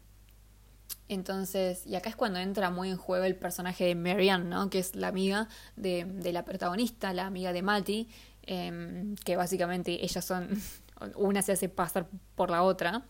entonces, 1.07 1.85
y 1.85 1.95
acá 1.95 2.09
es 2.09 2.15
cuando 2.15 2.39
entra 2.39 2.71
muy 2.71 2.89
en 2.89 2.97
juego 2.97 3.25
el 3.25 3.35
personaje 3.35 3.85
de 3.85 3.95
Marianne, 3.95 4.45
¿no? 4.45 4.69
Que 4.69 4.79
es 4.79 4.95
la 4.95 5.07
amiga 5.07 5.47
de, 5.75 6.05
de 6.05 6.33
la 6.33 6.43
protagonista, 6.45 7.13
la 7.13 7.27
amiga 7.27 7.53
de 7.53 7.61
Matty, 7.61 8.07
Em, 8.47 9.15
que 9.15 9.35
básicamente 9.37 10.03
ellas 10.03 10.23
son, 10.23 10.49
una 11.15 11.41
se 11.41 11.53
hace 11.53 11.69
pasar 11.69 12.07
por 12.35 12.49
la 12.51 12.63
otra. 12.63 13.03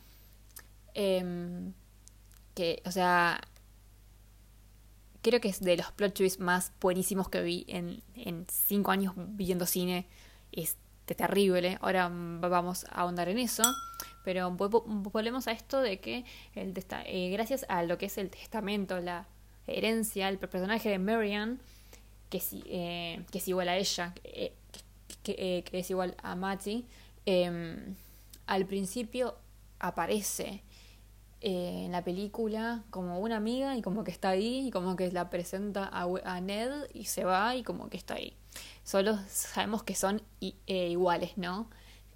Em, 0.94 1.74
que, 2.54 2.82
o 2.86 2.92
sea, 2.92 3.42
creo 5.26 5.42
que 5.42 5.48
es 5.48 5.60
de 5.60 5.76
los 5.76 5.92
plot 5.92 6.14
twists 6.14 6.40
más 6.40 6.72
buenísimos 6.80 7.30
que 7.30 7.42
vi 7.42 7.66
en, 7.68 8.04
en 8.14 8.46
cinco 8.48 8.92
años 8.92 9.16
viendo 9.16 9.66
cine. 9.66 10.06
Es 10.52 10.78
terrible. 11.06 11.80
Ahora 11.82 12.10
vamos 12.12 12.86
a 12.86 13.02
ahondar 13.02 13.28
en 13.30 13.40
eso. 13.40 13.64
Pero 14.24 14.52
volvemos 14.52 15.48
a 15.48 15.52
esto 15.52 15.82
de 15.82 16.00
que 16.00 16.26
el 16.54 16.74
eh, 17.06 17.32
gracias 17.32 17.66
a 17.70 17.82
lo 17.82 17.98
que 17.98 18.06
es 18.06 18.20
el 18.20 18.30
testamento, 18.30 19.00
la 19.00 19.28
herencia, 19.66 20.30
el 20.30 20.38
personaje 20.38 20.90
de 20.90 21.00
Marianne, 21.00 21.58
que, 22.30 22.40
eh, 22.68 23.24
que 23.32 23.38
es 23.40 23.48
igual 23.48 23.70
a 23.70 23.78
ella, 23.78 24.14
eh, 24.24 24.54
que, 25.24 25.64
que 25.66 25.80
es 25.80 25.90
igual 25.90 26.16
a 26.22 26.36
Mati, 26.36 26.86
em, 27.26 27.96
al 28.46 28.68
principio 28.68 29.36
aparece 29.80 30.62
eh, 31.48 31.86
en 31.86 31.92
la 31.92 32.04
película 32.04 32.84
como 32.90 33.20
una 33.20 33.38
amiga 33.38 33.78
y 33.78 33.84
como 33.84 34.04
que 34.04 34.10
está 34.10 34.30
ahí 34.30 34.66
y 34.66 34.72
como 34.72 34.96
que 34.96 35.12
la 35.12 35.30
presenta 35.30 35.88
a, 35.94 36.42
Ned 36.42 36.88
y 36.92 37.06
se 37.06 37.24
va 37.24 37.56
y 37.56 37.62
como 37.62 37.88
que 37.88 37.98
está 37.98 38.16
ahí. 38.16 38.36
Solo 38.84 39.20
sabemos 39.28 39.84
que 39.84 39.94
son 39.94 40.24
eh, 40.42 40.90
iguales, 40.90 41.38
¿no? 41.38 41.70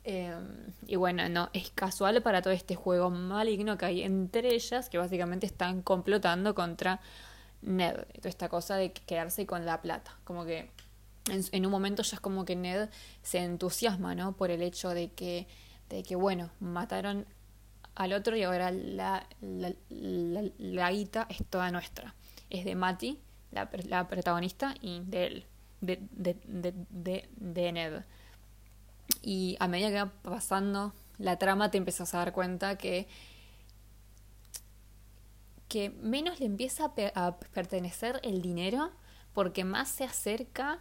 Em, 0.04 0.74
y 0.88 0.96
bueno, 0.96 1.30
no, 1.30 1.52
es 1.54 1.70
casual 1.70 2.24
para 2.24 2.42
todo 2.42 2.54
este 2.54 2.74
juego 2.74 3.12
maligno 3.12 3.78
que 3.78 3.86
hay 3.86 4.02
entre 4.02 4.56
ellas, 4.56 4.90
que 4.90 4.98
básicamente 4.98 5.46
están 5.46 5.84
complotando 5.84 6.56
contra 6.56 7.00
Ned. 7.62 7.98
Toda 8.16 8.30
esta 8.30 8.50
cosa 8.50 8.78
de 8.78 8.94
quedarse 8.94 9.46
con 9.46 9.64
la 9.64 9.80
plata. 9.84 10.18
Como 10.24 10.44
que 10.44 10.72
en, 11.30 11.66
un 11.68 11.72
momento 11.72 12.02
ya 12.02 12.16
es 12.16 12.20
como 12.20 12.46
que 12.46 12.56
Ned 12.56 12.90
se 13.22 13.44
entusiasma, 13.44 14.16
¿no? 14.16 14.36
Por 14.36 14.50
el 14.50 14.64
hecho 14.64 14.90
de 14.90 15.12
que, 15.12 15.46
de 15.88 16.02
que 16.02 16.16
bueno, 16.16 16.50
mataron 16.60 17.28
al 18.00 18.14
otro 18.14 18.38
y 18.38 18.44
ahora 18.44 18.72
la, 18.72 19.28
la, 19.42 19.74
la, 19.90 20.92
guita 20.92 21.28
es 21.30 21.46
toda 21.46 21.70
nuestra. 21.70 22.16
Es 22.50 22.64
de 22.64 22.74
Matty, 22.74 23.20
la, 23.52 23.70
la 23.90 24.08
protagonista, 24.08 24.74
y 24.80 25.02
de 25.02 25.28
él, 25.28 25.46
de, 25.82 26.00
de, 26.12 26.38
de, 26.48 27.30
de, 27.36 27.72
Ned. 27.74 28.04
Y 29.22 29.58
a 29.60 29.68
medida 29.68 29.90
que 29.90 29.96
va 29.96 30.14
pasando 30.24 30.94
la 31.18 31.38
trama 31.38 31.72
te 31.72 31.78
empiezas 31.78 32.14
a 32.14 32.20
dar 32.20 32.32
cuenta 32.32 32.78
que 32.78 33.08
que 35.68 35.90
menos 35.90 36.40
le 36.40 36.48
empieza 36.48 36.94
a 37.16 37.36
pertenecer 37.54 38.20
el 38.24 38.42
dinero 38.42 38.92
porque 39.34 39.66
más 39.66 39.90
se 39.90 40.06
acerca 40.06 40.80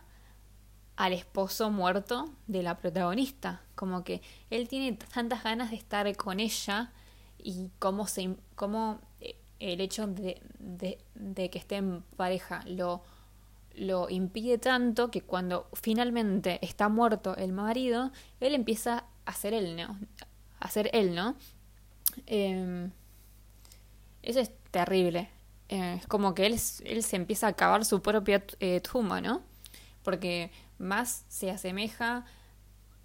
al 0.97 1.13
esposo 1.13 1.71
muerto 1.71 2.33
de 2.47 2.63
la 2.63 2.79
protagonista. 2.79 3.61
Como 3.75 4.03
que 4.03 4.23
él 4.51 4.69
tiene 4.69 4.93
tantas 4.93 5.43
ganas 5.43 5.71
de 5.71 5.77
estar 5.77 6.17
con 6.17 6.41
ella 6.41 6.93
y 7.39 7.71
cómo, 7.79 8.07
se, 8.07 8.37
cómo 8.55 9.01
eh, 9.21 9.37
el 9.61 9.81
hecho 9.81 10.07
de, 10.07 10.41
de, 10.59 11.51
que 11.51 11.59
esté 11.59 11.77
en 11.77 12.03
pareja 12.17 12.63
lo, 12.67 13.03
lo 13.75 14.11
impide 14.11 14.59
tanto 14.59 15.11
que 15.11 15.23
cuando 15.23 15.69
finalmente 15.73 16.59
está 16.67 16.89
muerto 16.89 17.37
el 17.37 17.53
marido, 17.53 18.13
él 18.41 18.55
empieza 18.55 19.05
a 19.25 19.33
ser 19.33 19.55
él, 19.55 19.77
¿no? 19.77 19.99
A 20.61 20.71
él, 20.93 21.15
¿no? 21.15 21.37
Em, 22.27 22.91
eso 24.23 24.41
es 24.41 24.51
terrible. 24.71 25.31
Eh, 25.69 25.99
es 26.01 26.07
como 26.07 26.35
que 26.35 26.47
él, 26.47 26.59
él 26.85 27.03
se 27.03 27.17
empieza 27.17 27.47
a 27.47 27.51
acabar 27.51 27.85
su 27.85 28.01
propia 28.03 28.45
eh, 28.61 28.81
tumba, 28.81 29.21
¿no? 29.21 29.43
Porque 30.03 30.51
más 30.79 31.25
se 31.29 31.51
asemeja 31.51 32.25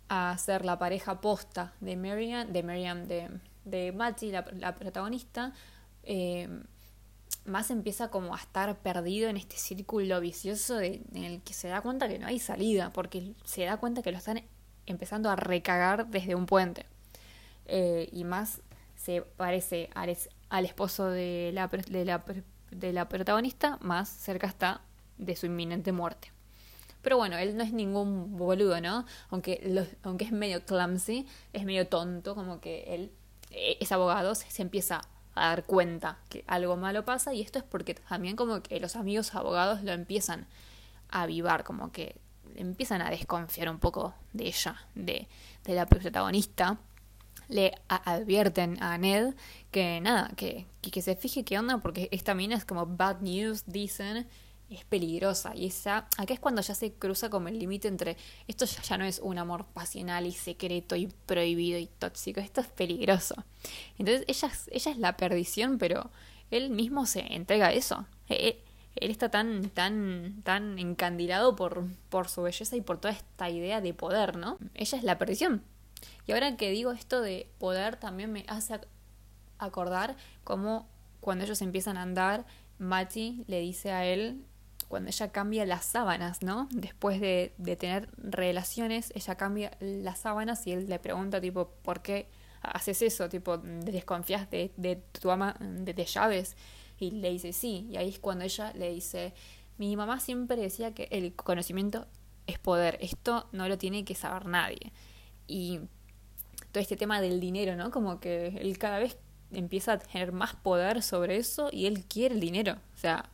a 0.09 0.37
ser 0.37 0.65
la 0.65 0.79
pareja 0.79 1.21
posta 1.21 1.73
de 1.79 1.95
Miriam, 1.95 2.51
de 2.51 2.63
Miriam, 2.63 3.07
de, 3.07 3.29
de 3.65 3.91
Matty, 3.91 4.31
la, 4.31 4.75
protagonista, 4.75 5.53
eh, 6.03 6.47
más 7.45 7.71
empieza 7.71 8.09
como 8.09 8.33
a 8.33 8.37
estar 8.37 8.77
perdido 8.79 9.29
en 9.29 9.37
este 9.37 9.57
círculo 9.57 10.19
vicioso 10.21 10.79
en 10.79 11.03
el 11.13 11.41
que 11.41 11.53
se 11.53 11.67
da 11.67 11.81
cuenta 11.81 12.07
que 12.07 12.19
no 12.19 12.27
hay 12.27 12.39
salida, 12.39 12.91
porque 12.93 13.33
se 13.43 13.65
da 13.65 13.77
cuenta 13.77 14.01
que 14.01 14.11
lo 14.11 14.17
están 14.17 14.43
empezando 14.85 15.29
a 15.29 15.35
recagar 15.35 16.07
desde 16.07 16.35
un 16.35 16.45
puente. 16.45 16.85
Eh, 17.65 18.09
y 18.11 18.23
más 18.23 18.61
se 18.95 19.21
parece 19.21 19.89
al, 19.95 20.09
esposo 20.65 21.09
de 21.09 21.51
la, 21.53 21.67
de, 21.67 22.93
la, 22.93 23.09
protagonista, 23.09 23.77
más 23.81 24.09
cerca 24.09 24.47
está 24.47 24.81
de 25.17 25.35
su 25.35 25.45
inminente 25.45 25.91
muerte. 25.91 26.31
Pero 27.01 27.17
bueno, 27.17 27.37
él 27.37 27.57
no 27.57 27.63
es 27.63 27.73
ningún 27.73 28.37
boludo, 28.37 28.79
¿no? 28.79 29.05
Aunque, 29.29 29.85
aunque 30.03 30.25
es 30.25 30.31
medio 30.31 30.65
clumsy, 30.65 31.27
es 31.51 31.65
medio 31.65 31.87
tonto, 31.87 32.33
como 32.33 32.61
que 32.61 32.83
él 32.95 33.11
es 33.53 33.91
abogado, 33.91 34.35
se, 34.35 34.61
empieza 34.61 35.01
a 35.35 35.49
dar 35.49 35.65
cuenta 35.65 36.19
que 36.29 36.43
algo 36.47 36.77
malo 36.77 37.05
pasa 37.05 37.33
y 37.33 37.41
esto 37.41 37.59
es 37.59 37.65
porque 37.65 37.95
también 37.95 38.35
como 38.35 38.61
que 38.61 38.79
los 38.79 38.95
amigos 38.95 39.33
abogados 39.35 39.83
lo 39.83 39.91
empiezan 39.91 40.47
a 41.09 41.23
avivar, 41.23 41.63
como 41.63 41.91
que 41.91 42.15
empiezan 42.55 43.01
a 43.01 43.09
desconfiar 43.09 43.69
un 43.69 43.79
poco 43.79 44.13
de 44.33 44.47
ella, 44.47 44.75
de, 44.95 45.27
de 45.63 45.75
la 45.75 45.85
protagonista. 45.85 46.77
Le 47.49 47.73
advierten 47.87 48.81
a 48.81 48.97
Ned 48.97 49.35
que 49.69 49.99
nada, 50.01 50.31
que, 50.35 50.65
que, 50.81 51.01
se 51.01 51.15
fije 51.15 51.43
qué 51.43 51.59
onda 51.59 51.77
porque 51.79 52.07
esta 52.11 52.33
mina 52.33 52.55
es 52.55 52.63
como 52.63 52.85
bad 52.85 53.19
news, 53.19 53.65
dicen, 53.65 54.27
es 54.75 54.85
peligrosa. 54.85 55.55
Y 55.55 55.67
esa, 55.67 56.07
acá 56.17 56.33
es 56.33 56.39
cuando 56.39 56.61
ya 56.61 56.75
se 56.75 56.93
cruza 56.93 57.29
como 57.29 57.47
el 57.47 57.59
límite 57.59 57.87
entre 57.87 58.17
esto 58.47 58.65
ya, 58.65 58.97
no 58.97 59.05
es 59.05 59.19
un 59.19 59.37
amor 59.37 59.65
pasional 59.65 60.25
y 60.25 60.31
secreto 60.31 60.95
y 60.95 61.07
prohibido 61.25 61.79
y 61.79 61.87
tóxico, 61.87 62.39
esto 62.39 62.61
es 62.61 62.67
peligroso. 62.67 63.35
Entonces 63.97 64.25
ella, 64.27 64.51
ella 64.71 64.91
es 64.91 64.97
la 64.97 65.17
perdición, 65.17 65.77
pero 65.77 66.11
él 66.51 66.69
mismo 66.69 67.05
se 67.05 67.21
entrega 67.33 67.67
a 67.67 67.73
eso. 67.73 68.05
Él, 68.27 68.37
e, 68.39 68.63
él 68.95 69.11
está 69.11 69.29
tan, 69.29 69.69
tan, 69.69 70.41
tan 70.43 70.77
encandilado 70.77 71.55
por, 71.55 71.85
por 72.09 72.29
su 72.29 72.43
belleza 72.43 72.75
y 72.75 72.81
por 72.81 72.99
toda 72.99 73.13
esta 73.13 73.49
idea 73.49 73.81
de 73.81 73.93
poder, 73.93 74.37
¿no? 74.37 74.59
Ella 74.75 74.97
es 74.97 75.03
la 75.03 75.17
perdición. 75.17 75.63
Y 76.27 76.31
ahora 76.31 76.55
que 76.57 76.69
digo 76.69 76.91
esto 76.91 77.21
de 77.21 77.49
poder, 77.57 77.95
también 77.95 78.31
me 78.31 78.45
hace 78.47 78.79
acordar 79.57 80.15
cómo 80.43 80.87
cuando 81.19 81.45
ellos 81.45 81.61
empiezan 81.61 81.97
a 81.97 82.03
andar, 82.03 82.45
Mati 82.77 83.43
le 83.47 83.59
dice 83.61 83.91
a 83.91 84.05
él 84.05 84.45
cuando 84.93 85.09
ella 85.09 85.31
cambia 85.31 85.65
las 85.65 85.85
sábanas, 85.85 86.43
¿no? 86.43 86.69
Después 86.69 87.19
de, 87.19 87.51
tener 87.79 88.09
relaciones, 88.15 89.11
ella 89.15 89.33
cambia 89.33 89.71
las 89.79 90.19
sábanas 90.19 90.67
y 90.67 90.71
él 90.71 90.87
le 90.87 90.99
pregunta, 90.99 91.41
tipo, 91.41 91.69
¿por 91.81 92.03
qué 92.03 92.29
haces 92.61 93.01
eso? 93.01 93.27
Tipo, 93.27 93.57
¿desconfías 93.57 94.51
de, 94.51 94.71
de 94.77 94.97
tu 94.97 95.31
ama 95.31 95.55
de, 95.59 96.05
llaves? 96.05 96.55
Y 96.99 97.09
le 97.09 97.31
dice, 97.31 97.53
sí. 97.53 97.87
Y 97.89 97.97
ahí 97.97 98.09
es 98.09 98.19
cuando 98.19 98.45
ella 98.45 98.71
le 98.73 98.93
dice, 98.93 99.33
mi 99.79 99.95
mamá 99.95 100.19
siempre 100.19 100.57
decía 100.57 100.93
que 100.93 101.07
el 101.09 101.33
conocimiento 101.33 102.05
es 102.45 102.59
poder. 102.59 102.99
Esto 103.01 103.49
no 103.51 103.67
lo 103.67 103.79
tiene 103.79 104.05
que 104.05 104.13
saber 104.13 104.45
nadie. 104.45 104.93
Y 105.47 105.79
todo 106.71 106.83
este 106.83 106.97
tema 106.97 107.19
del 107.19 107.39
dinero, 107.39 107.75
¿no? 107.75 107.89
Como 107.89 108.19
que 108.19 108.49
él 108.59 108.77
cada 108.77 108.99
vez 108.99 109.17
empieza 109.51 109.93
a 109.93 109.97
tener 109.97 110.33
más 110.33 110.55
poder 110.55 111.01
sobre 111.01 111.37
eso 111.37 111.69
y 111.71 111.87
él 111.87 112.05
quiere 112.05 112.35
el 112.35 112.41
dinero. 112.41 112.73
O 112.93 112.97
sea, 112.99 113.31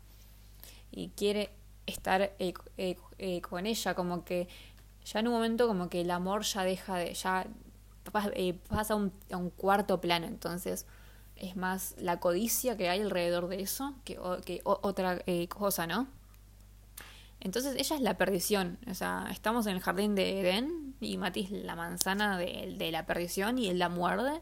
y 0.92 1.10
quiere 1.10 1.52
estar 1.90 2.22
eh, 2.40 2.54
eh, 2.78 2.98
eh, 3.18 3.42
con 3.42 3.66
ella, 3.66 3.94
como 3.94 4.24
que 4.24 4.48
ya 5.06 5.20
en 5.20 5.28
un 5.28 5.34
momento 5.34 5.68
como 5.68 5.90
que 5.90 6.02
el 6.02 6.12
amor 6.12 6.44
ya 6.44 6.64
deja 6.64 6.96
de, 6.98 7.14
ya 7.14 7.48
pasa 8.12 8.94
a 8.94 8.96
un, 9.38 9.50
cuarto 9.52 10.02
plano, 10.02 10.28
entonces 10.28 10.86
es 11.36 11.56
más 11.56 11.96
la 12.00 12.20
codicia 12.20 12.76
que 12.78 12.90
hay 12.90 13.02
alrededor 13.02 13.48
de 13.48 13.62
eso 13.62 13.94
que, 14.04 14.20
otra 14.64 15.20
cosa, 15.48 15.88
¿no? 15.88 16.08
Entonces 17.40 17.76
ella 17.78 17.96
es 17.96 18.02
la 18.02 18.18
perdición, 18.18 18.78
o 18.90 18.94
sea, 18.94 19.28
estamos 19.32 19.66
en 19.68 19.76
el 19.76 19.82
jardín 19.82 20.16
de 20.16 20.42
Edén 20.42 20.96
y 21.00 21.18
Mati 21.18 21.42
es 21.42 21.52
la 21.52 21.76
manzana 21.76 22.38
de, 22.38 22.90
la 22.92 23.06
perdición 23.06 23.58
y 23.58 23.70
él 23.70 23.80
la 23.80 23.88
muerde 23.88 24.42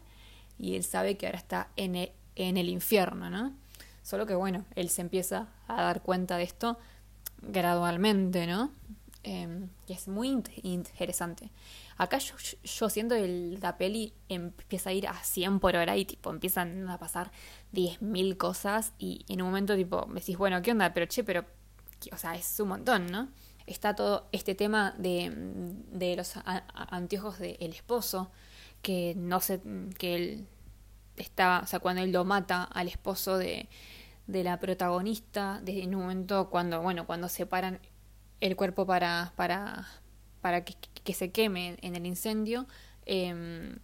y 0.58 0.74
él 0.74 0.82
sabe 0.82 1.16
que 1.16 1.26
ahora 1.26 1.38
está 1.38 1.68
en 1.76 1.94
el 2.36 2.68
infierno, 2.68 3.30
¿no? 3.30 3.54
Solo 4.08 4.24
que 4.24 4.34
bueno, 4.34 4.64
él 4.74 4.88
se 4.88 5.02
empieza 5.02 5.48
a 5.66 5.82
dar 5.82 6.00
cuenta 6.00 6.38
de 6.38 6.44
esto 6.44 6.78
gradualmente, 7.42 8.46
¿no? 8.46 8.72
Eh, 9.22 9.66
y 9.86 9.92
es 9.92 10.08
muy 10.08 10.28
interesante. 10.62 11.50
Acá 11.98 12.16
yo, 12.16 12.34
yo 12.64 12.88
siento 12.88 13.16
que 13.16 13.58
la 13.60 13.76
peli 13.76 14.14
empieza 14.30 14.88
a 14.88 14.92
ir 14.94 15.08
a 15.08 15.22
100 15.22 15.60
por 15.60 15.76
hora 15.76 15.94
y 15.98 16.06
tipo 16.06 16.30
empiezan 16.30 16.88
a 16.88 16.98
pasar 16.98 17.30
10.000 17.74 18.38
cosas 18.38 18.94
y 18.98 19.26
en 19.28 19.42
un 19.42 19.48
momento 19.48 19.76
tipo 19.76 20.06
me 20.06 20.20
decís, 20.20 20.38
bueno, 20.38 20.62
¿qué 20.62 20.70
onda? 20.70 20.94
Pero 20.94 21.04
che, 21.04 21.22
pero, 21.22 21.44
o 22.10 22.16
sea, 22.16 22.34
es 22.34 22.58
un 22.60 22.68
montón, 22.68 23.08
¿no? 23.08 23.28
Está 23.66 23.94
todo 23.94 24.30
este 24.32 24.54
tema 24.54 24.94
de, 24.96 25.30
de 25.92 26.16
los 26.16 26.32
anteojos 26.74 27.40
del 27.40 27.74
esposo, 27.74 28.30
que 28.80 29.12
no 29.18 29.40
sé, 29.40 29.60
que 29.98 30.14
él 30.14 30.46
estaba, 31.16 31.60
o 31.60 31.66
sea, 31.66 31.80
cuando 31.80 32.00
él 32.00 32.10
lo 32.10 32.24
mata 32.24 32.64
al 32.64 32.88
esposo 32.88 33.36
de, 33.36 33.68
de 34.28 34.44
la 34.44 34.60
protagonista, 34.60 35.60
desde 35.64 35.86
un 35.86 35.94
momento 35.94 36.50
cuando, 36.50 36.80
bueno, 36.82 37.06
cuando 37.06 37.28
separan 37.28 37.80
el 38.40 38.54
cuerpo 38.54 38.86
para, 38.86 39.32
para, 39.34 39.88
para 40.40 40.64
que, 40.64 41.14
se 41.14 41.32
queme 41.32 41.78
en 41.80 41.96
el 41.96 42.06
incendio, 42.06 42.66
eh, 43.06 43.74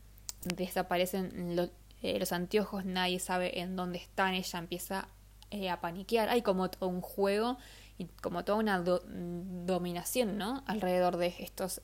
desaparecen 0.44 1.59
eh, 2.02 2.18
los 2.18 2.33
anteojos, 2.33 2.85
nadie 2.85 3.18
sabe 3.18 3.61
en 3.61 3.74
dónde 3.74 3.98
están, 3.98 4.35
ella 4.35 4.59
empieza 4.59 5.09
eh, 5.50 5.70
a 5.70 5.80
paniquear, 5.80 6.28
hay 6.28 6.42
como 6.42 6.68
todo 6.68 6.90
un 6.90 7.00
juego 7.00 7.57
y 7.96 8.04
como 8.20 8.44
toda 8.44 8.59
una 8.59 8.80
dominación, 8.80 10.37
¿no? 10.37 10.62
Alrededor 10.66 11.16
de 11.16 11.35
estos 11.38 11.80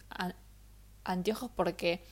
anteojos 1.05 1.51
porque 1.57 2.03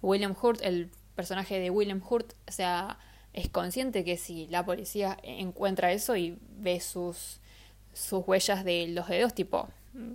William 0.00 0.34
Hurt, 0.40 0.62
el 0.62 0.90
personaje 1.14 1.60
de 1.60 1.68
William 1.68 2.00
Hurt, 2.08 2.32
o 2.48 2.52
sea, 2.52 2.98
es 3.36 3.50
consciente 3.50 4.02
que 4.02 4.16
si 4.16 4.48
la 4.48 4.64
policía 4.64 5.16
encuentra 5.22 5.92
eso 5.92 6.16
y 6.16 6.38
ve 6.58 6.80
sus, 6.80 7.40
sus 7.92 8.26
huellas 8.26 8.64
de 8.64 8.88
los 8.88 9.08
dedos, 9.08 9.34
tipo, 9.34 9.68
mm, 9.92 10.14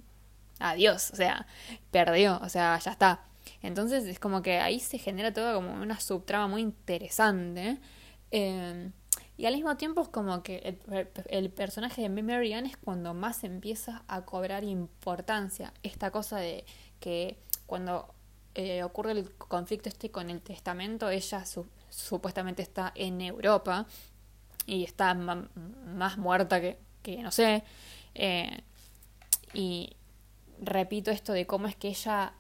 adiós, 0.60 1.12
o 1.12 1.16
sea, 1.16 1.46
perdió, 1.92 2.40
o 2.42 2.50
sea, 2.50 2.78
ya 2.80 2.92
está. 2.92 3.24
Entonces 3.62 4.06
es 4.06 4.20
como 4.20 4.42
que 4.42 4.60
ahí 4.60 4.80
se 4.80 4.98
genera 4.98 5.32
todo 5.32 5.54
como 5.56 5.72
una 5.74 6.00
subtrama 6.00 6.48
muy 6.48 6.62
interesante. 6.62 7.78
Em, 8.32 8.92
y 9.38 9.46
al 9.46 9.54
mismo 9.54 9.78
tiempo 9.78 10.02
es 10.02 10.10
como 10.10 10.42
que 10.42 10.80
el, 11.30 11.50
personaje 11.52 12.02
de 12.02 12.10
Mary 12.10 12.54
Ann 12.54 12.66
es 12.66 12.78
cuando 12.78 13.14
más 13.14 13.44
empieza 13.44 14.04
a 14.08 14.26
cobrar 14.26 14.64
importancia. 14.64 15.74
Esta 15.84 16.12
cosa 16.12 16.38
de 16.38 16.66
que 17.00 17.38
cuando 17.68 18.14
eh, 18.56 18.84
ocurre 18.84 19.12
el 19.12 19.32
conflicto 19.36 19.90
este 19.90 20.10
con 20.12 20.30
el 20.32 20.42
testamento, 20.42 21.10
ella 21.10 21.46
supuestamente 21.92 22.64
está 22.64 22.92
en 22.96 23.22
Europa 23.22 23.86
y 24.66 24.84
está 24.84 25.14
más 25.14 26.18
muerta 26.18 26.60
que, 26.60 26.80
que 27.04 27.22
no 27.22 27.32
sé. 27.32 27.64
Eh, 28.16 28.62
y 29.54 29.96
repito 30.60 31.12
esto 31.12 31.34
de 31.34 31.46
cómo 31.46 31.68
es 31.68 31.76
que 31.76 31.90
ella 31.90 32.34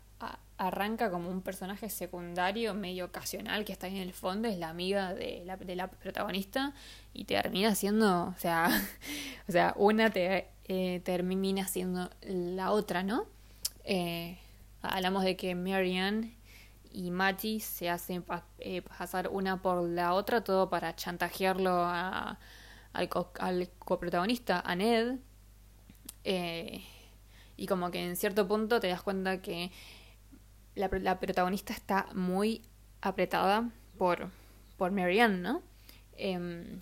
arranca 0.61 1.09
como 1.09 1.31
un 1.31 1.41
personaje 1.41 1.89
secundario, 1.89 2.75
medio 2.75 3.05
ocasional, 3.05 3.65
que 3.65 3.71
está 3.71 3.87
ahí 3.87 3.95
en 3.95 4.03
el 4.03 4.13
fondo, 4.13 4.47
es 4.47 4.59
la 4.59 4.69
amiga 4.69 5.11
de 5.15 5.41
la, 5.43 5.57
de 5.57 5.75
la 5.75 5.89
protagonista, 5.89 6.75
y 7.13 7.23
termina 7.23 7.73
siendo, 7.73 8.27
o 8.27 8.35
sea, 8.37 8.69
o 9.49 9.51
sea 9.51 9.73
una 9.75 10.11
te, 10.11 10.49
eh, 10.65 11.01
termina 11.03 11.67
siendo 11.67 12.11
la 12.21 12.71
otra, 12.71 13.01
¿no? 13.01 13.25
Eh, 13.85 14.37
hablamos 14.83 15.23
de 15.23 15.35
que 15.35 15.55
Marianne 15.55 16.35
y 16.93 17.11
Mati 17.11 17.59
se 17.59 17.89
hacen 17.89 18.25
eh, 18.59 18.81
pasar 18.81 19.29
una 19.29 19.61
por 19.61 19.87
la 19.87 20.13
otra, 20.13 20.43
todo 20.43 20.69
para 20.69 20.95
chantajearlo 20.95 21.71
a, 21.71 22.39
al, 22.93 23.09
al, 23.39 23.69
coprotagonista, 23.79 24.59
a 24.59 24.75
Ned. 24.75 25.19
Eh, 26.23 26.83
y 27.57 27.67
como 27.67 27.91
que 27.91 28.03
en 28.03 28.15
cierto 28.15 28.47
punto 28.47 28.79
te 28.79 28.87
das 28.87 29.01
cuenta 29.01 29.41
que 29.41 29.71
la, 30.75 30.89
la 30.99 31.19
protagonista 31.19 31.73
está 31.73 32.07
muy 32.13 32.61
apretada 33.01 33.69
por, 33.97 34.29
por 34.77 34.91
Marianne, 34.91 35.37
¿no? 35.37 35.61
Em, 36.17 36.81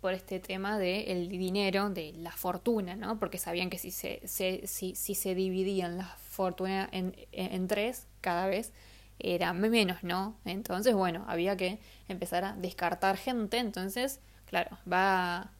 por 0.00 0.14
este 0.14 0.38
tema 0.38 0.78
del 0.78 1.28
dinero, 1.28 1.90
de 1.90 2.12
la 2.12 2.30
fortuna, 2.30 2.94
¿no? 2.94 3.18
Porque 3.18 3.38
sabían 3.38 3.70
que 3.70 3.78
si 3.78 3.90
se, 3.90 4.20
se, 4.24 4.66
si, 4.66 4.94
si 4.94 5.14
se 5.14 5.34
dividían 5.34 5.98
la 5.98 6.16
fortuna 6.36 6.88
en, 6.92 7.66
tres, 7.66 8.06
cada 8.20 8.46
vez 8.46 8.72
era 9.18 9.54
menos, 9.54 10.04
¿no? 10.04 10.36
Entonces, 10.44 10.94
bueno, 10.94 11.24
había 11.26 11.56
que 11.56 11.80
empezar 12.08 12.44
a 12.44 12.52
descartar 12.52 13.16
gente, 13.16 13.58
entonces, 13.58 14.20
claro, 14.44 14.76
va, 14.90 15.50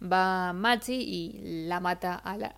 va 0.00 0.52
Machi 0.52 0.94
y 0.94 1.66
la 1.66 1.80
mata 1.80 2.14
a 2.14 2.38
la, 2.38 2.54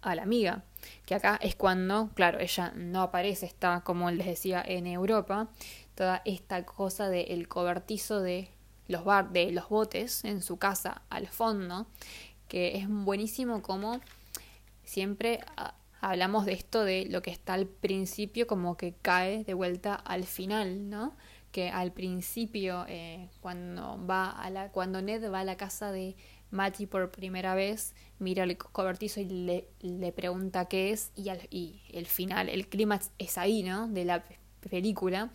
a 0.00 0.14
la 0.14 0.22
amiga. 0.22 0.64
Que 1.04 1.14
acá 1.14 1.38
es 1.42 1.54
cuando, 1.54 2.08
claro, 2.14 2.40
ella 2.40 2.72
no 2.74 3.02
aparece, 3.02 3.44
está, 3.44 3.82
como 3.82 4.10
les 4.10 4.26
decía, 4.26 4.64
en 4.66 4.86
Europa, 4.86 5.50
toda 5.94 6.22
esta 6.24 6.64
cosa 6.64 7.10
del 7.10 7.46
cobertizo 7.46 8.20
de 8.20 8.48
los, 8.88 9.04
bar, 9.04 9.30
de 9.30 9.52
los 9.52 9.68
botes 9.68 10.24
en 10.24 10.40
su 10.40 10.56
casa 10.56 11.02
al 11.10 11.28
fondo, 11.28 11.86
que 12.48 12.78
es 12.78 12.88
buenísimo 12.88 13.60
como 13.60 14.00
siempre 14.82 15.40
ah, 15.58 15.74
hablamos 16.00 16.46
de 16.46 16.52
esto 16.52 16.84
de 16.84 17.06
lo 17.08 17.22
que 17.22 17.30
está 17.30 17.54
al 17.54 17.66
principio 17.66 18.46
como 18.46 18.76
que 18.76 18.94
cae 19.02 19.44
de 19.44 19.54
vuelta 19.54 19.94
al 19.94 20.24
final, 20.24 20.88
¿no? 20.88 21.16
Que 21.52 21.70
al 21.70 21.92
principio, 21.92 22.84
eh, 22.88 23.28
cuando 23.40 24.04
va 24.06 24.30
a 24.30 24.50
la, 24.50 24.70
cuando 24.70 25.02
Ned 25.02 25.30
va 25.30 25.40
a 25.40 25.44
la 25.44 25.56
casa 25.56 25.92
de 25.92 26.16
Matty 26.50 26.86
por 26.86 27.10
primera 27.10 27.54
vez, 27.54 27.94
mira 28.18 28.44
el 28.44 28.56
cobertizo 28.56 29.20
y 29.20 29.24
le, 29.26 29.68
le 29.80 30.12
pregunta 30.12 30.66
qué 30.66 30.90
es, 30.90 31.12
y, 31.16 31.30
y 31.50 31.82
el 31.92 32.06
final, 32.06 32.48
el 32.48 32.68
clímax 32.68 33.10
es 33.18 33.38
ahí, 33.38 33.62
¿no? 33.62 33.88
De 33.88 34.04
la 34.04 34.24
película. 34.68 35.30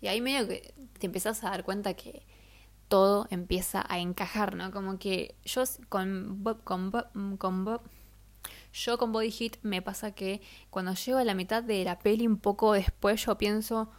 Y 0.00 0.08
ahí 0.08 0.20
medio 0.20 0.46
que 0.46 0.74
te 0.98 1.06
empezás 1.06 1.42
a 1.42 1.50
dar 1.50 1.64
cuenta 1.64 1.94
que 1.94 2.22
todo 2.88 3.26
empieza 3.30 3.84
a 3.88 3.98
encajar, 3.98 4.54
¿no? 4.56 4.70
Como 4.70 4.98
que 4.98 5.34
yo 5.44 5.64
con 5.88 6.44
con 6.64 6.92
con 7.38 7.80
yo 8.76 8.98
con 8.98 9.12
Body 9.12 9.30
Hit 9.30 9.56
me 9.62 9.82
pasa 9.82 10.12
que 10.12 10.42
cuando 10.70 10.94
llego 10.94 11.18
a 11.18 11.24
la 11.24 11.34
mitad 11.34 11.62
de 11.62 11.84
la 11.84 11.98
peli 11.98 12.26
un 12.26 12.36
poco 12.36 12.72
después 12.72 13.24
yo 13.24 13.38
pienso 13.38 13.90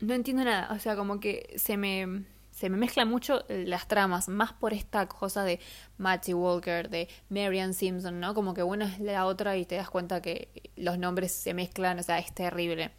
no 0.00 0.14
entiendo 0.14 0.44
nada, 0.44 0.74
o 0.74 0.78
sea, 0.80 0.96
como 0.96 1.20
que 1.20 1.54
se 1.56 1.76
me 1.76 2.24
se 2.50 2.68
me 2.68 2.76
mezclan 2.76 3.08
mucho 3.08 3.44
las 3.48 3.88
tramas, 3.88 4.28
más 4.28 4.52
por 4.52 4.74
esta 4.74 5.08
cosa 5.08 5.42
de 5.42 5.58
Matty 5.96 6.34
Walker, 6.34 6.90
de 6.90 7.08
Marian 7.30 7.72
Simpson, 7.72 8.20
¿no? 8.20 8.34
Como 8.34 8.52
que 8.52 8.62
una 8.62 8.84
es 8.84 9.00
la 9.00 9.26
otra 9.26 9.56
y 9.56 9.64
te 9.64 9.76
das 9.76 9.88
cuenta 9.88 10.20
que 10.20 10.48
los 10.76 10.98
nombres 10.98 11.32
se 11.32 11.54
mezclan, 11.54 11.98
o 11.98 12.02
sea, 12.02 12.18
es 12.18 12.32
terrible. 12.32 12.92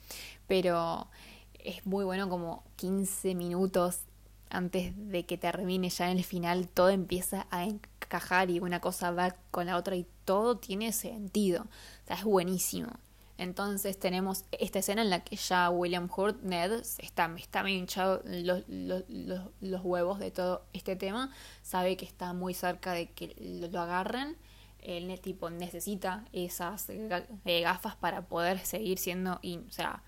Pero 0.47 1.07
es 1.53 1.85
muy 1.85 2.03
bueno 2.03 2.29
como 2.29 2.63
15 2.77 3.35
minutos 3.35 4.01
antes 4.49 4.93
de 4.95 5.25
que 5.25 5.37
termine 5.37 5.89
ya 5.89 6.09
en 6.11 6.17
el 6.17 6.23
final, 6.23 6.67
todo 6.67 6.89
empieza 6.89 7.47
a 7.49 7.63
encajar 7.65 8.49
y 8.49 8.59
una 8.59 8.81
cosa 8.81 9.11
va 9.11 9.35
con 9.51 9.67
la 9.67 9.77
otra 9.77 9.95
y 9.95 10.07
todo 10.25 10.57
tiene 10.57 10.91
sentido. 10.93 11.63
O 11.63 12.07
sea, 12.07 12.17
es 12.17 12.23
buenísimo. 12.23 12.89
Entonces 13.37 13.97
tenemos 13.97 14.45
esta 14.51 14.79
escena 14.79 15.01
en 15.01 15.09
la 15.09 15.23
que 15.23 15.35
ya 15.35 15.69
William 15.69 16.09
Hurt, 16.15 16.41
Ned, 16.43 16.71
está, 16.99 17.33
está 17.37 17.63
medio 17.63 17.79
hinchado 17.79 18.21
los, 18.25 18.63
los, 18.67 19.03
los, 19.09 19.81
huevos 19.83 20.19
de 20.19 20.29
todo 20.29 20.65
este 20.71 20.95
tema, 20.95 21.31
sabe 21.63 21.97
que 21.97 22.05
está 22.05 22.33
muy 22.33 22.53
cerca 22.53 22.93
de 22.93 23.09
que 23.09 23.35
lo, 23.39 23.81
agarren. 23.81 24.37
El 24.79 25.19
tipo 25.19 25.49
necesita 25.49 26.25
esas 26.31 26.89
eh, 26.89 27.61
gafas 27.61 27.95
para 27.95 28.23
poder 28.27 28.59
seguir 28.59 28.99
siendo, 28.99 29.39
o 29.43 29.71
sea, 29.71 30.03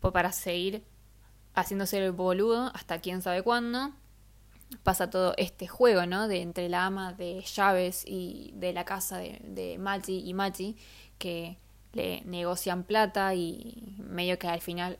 para 0.00 0.32
seguir 0.32 0.84
haciéndose 1.54 2.04
el 2.04 2.12
boludo 2.12 2.70
hasta 2.74 3.00
quién 3.00 3.20
sabe 3.20 3.42
cuándo. 3.42 3.92
Pasa 4.82 5.10
todo 5.10 5.34
este 5.36 5.68
juego, 5.68 6.06
¿no? 6.06 6.28
De 6.28 6.42
entre 6.42 6.68
la 6.68 6.86
ama 6.86 7.12
de 7.12 7.42
llaves 7.42 8.04
y 8.06 8.52
de 8.54 8.72
la 8.72 8.84
casa 8.84 9.18
de, 9.18 9.40
de 9.44 9.78
y 10.08 10.34
Machi, 10.34 10.76
que 11.18 11.58
le 11.92 12.22
negocian 12.24 12.84
plata 12.84 13.34
y 13.34 13.96
medio 13.98 14.38
que 14.38 14.48
al 14.48 14.60
final 14.60 14.98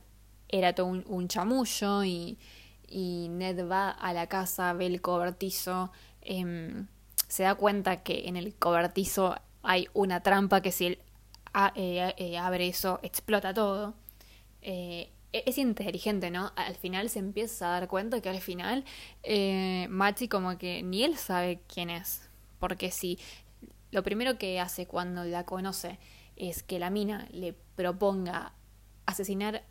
era 0.49 0.73
todo 0.73 0.87
un, 0.87 1.27
chamullo 1.27 2.03
y, 2.03 2.37
y, 2.87 3.27
Ned 3.29 3.69
va 3.69 3.89
a 3.89 4.13
la 4.13 4.27
casa, 4.27 4.73
ve 4.73 4.87
el 4.87 5.01
cobertizo, 5.01 5.91
em, 6.21 6.87
se 7.27 7.43
da 7.43 7.55
cuenta 7.55 8.03
que 8.03 8.27
en 8.27 8.37
el 8.37 8.55
cobertizo 8.55 9.35
hay 9.63 9.87
una 9.93 10.21
trampa 10.21 10.61
que 10.61 10.71
si 10.71 10.85
él 10.87 10.99
eh, 11.75 12.13
eh, 12.17 12.37
abre 12.37 12.67
eso 12.67 12.99
explota 13.03 13.53
todo. 13.53 13.93
Eh, 14.61 15.11
es 15.33 15.57
inteligente, 15.57 16.31
¿no? 16.31 16.51
Al 16.55 16.75
final 16.75 17.09
se 17.09 17.19
empieza 17.19 17.67
a 17.67 17.79
dar 17.79 17.87
cuenta 17.87 18.21
que 18.21 18.29
al 18.29 18.41
final 18.41 18.85
eh, 19.23 19.87
Machi 19.89 20.27
como 20.27 20.57
que 20.57 20.83
ni 20.83 21.03
él 21.03 21.17
sabe 21.17 21.61
quién 21.67 21.89
es. 21.89 22.29
Porque 22.59 22.91
si 22.91 23.19
lo 23.91 24.03
primero 24.03 24.37
que 24.37 24.59
hace 24.59 24.87
cuando 24.87 25.23
la 25.23 25.45
conoce 25.45 25.99
es 26.35 26.63
que 26.63 26.79
la 26.79 26.89
mina 26.89 27.27
le 27.31 27.53
proponga 27.75 28.53
asesinar 29.05 29.63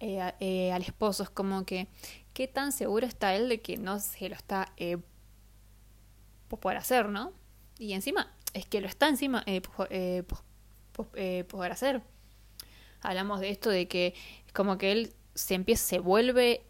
eh, 0.00 0.32
eh, 0.40 0.72
al 0.72 0.82
esposo, 0.82 1.22
es 1.22 1.30
como 1.30 1.64
que, 1.64 1.88
¿qué 2.34 2.48
tan 2.48 2.72
seguro 2.72 3.06
está 3.06 3.34
él 3.34 3.48
de 3.48 3.60
que 3.60 3.76
no 3.76 3.98
se 3.98 4.28
lo 4.28 4.34
está 4.34 4.72
eh, 4.76 4.98
por 6.48 6.76
hacer, 6.76 7.08
¿no? 7.08 7.32
Y 7.78 7.94
encima, 7.94 8.34
es 8.52 8.66
que 8.66 8.80
lo 8.80 8.86
está 8.86 9.08
encima 9.08 9.44
por 9.72 9.88
hacer. 11.72 12.02
Hablamos 13.02 13.40
de 13.40 13.50
esto 13.50 13.70
de 13.70 13.88
que 13.88 14.14
como 14.52 14.78
que 14.78 14.92
él 14.92 15.12
se 15.34 15.54
empieza, 15.54 15.84
se 15.84 15.98
vuelve 15.98 16.62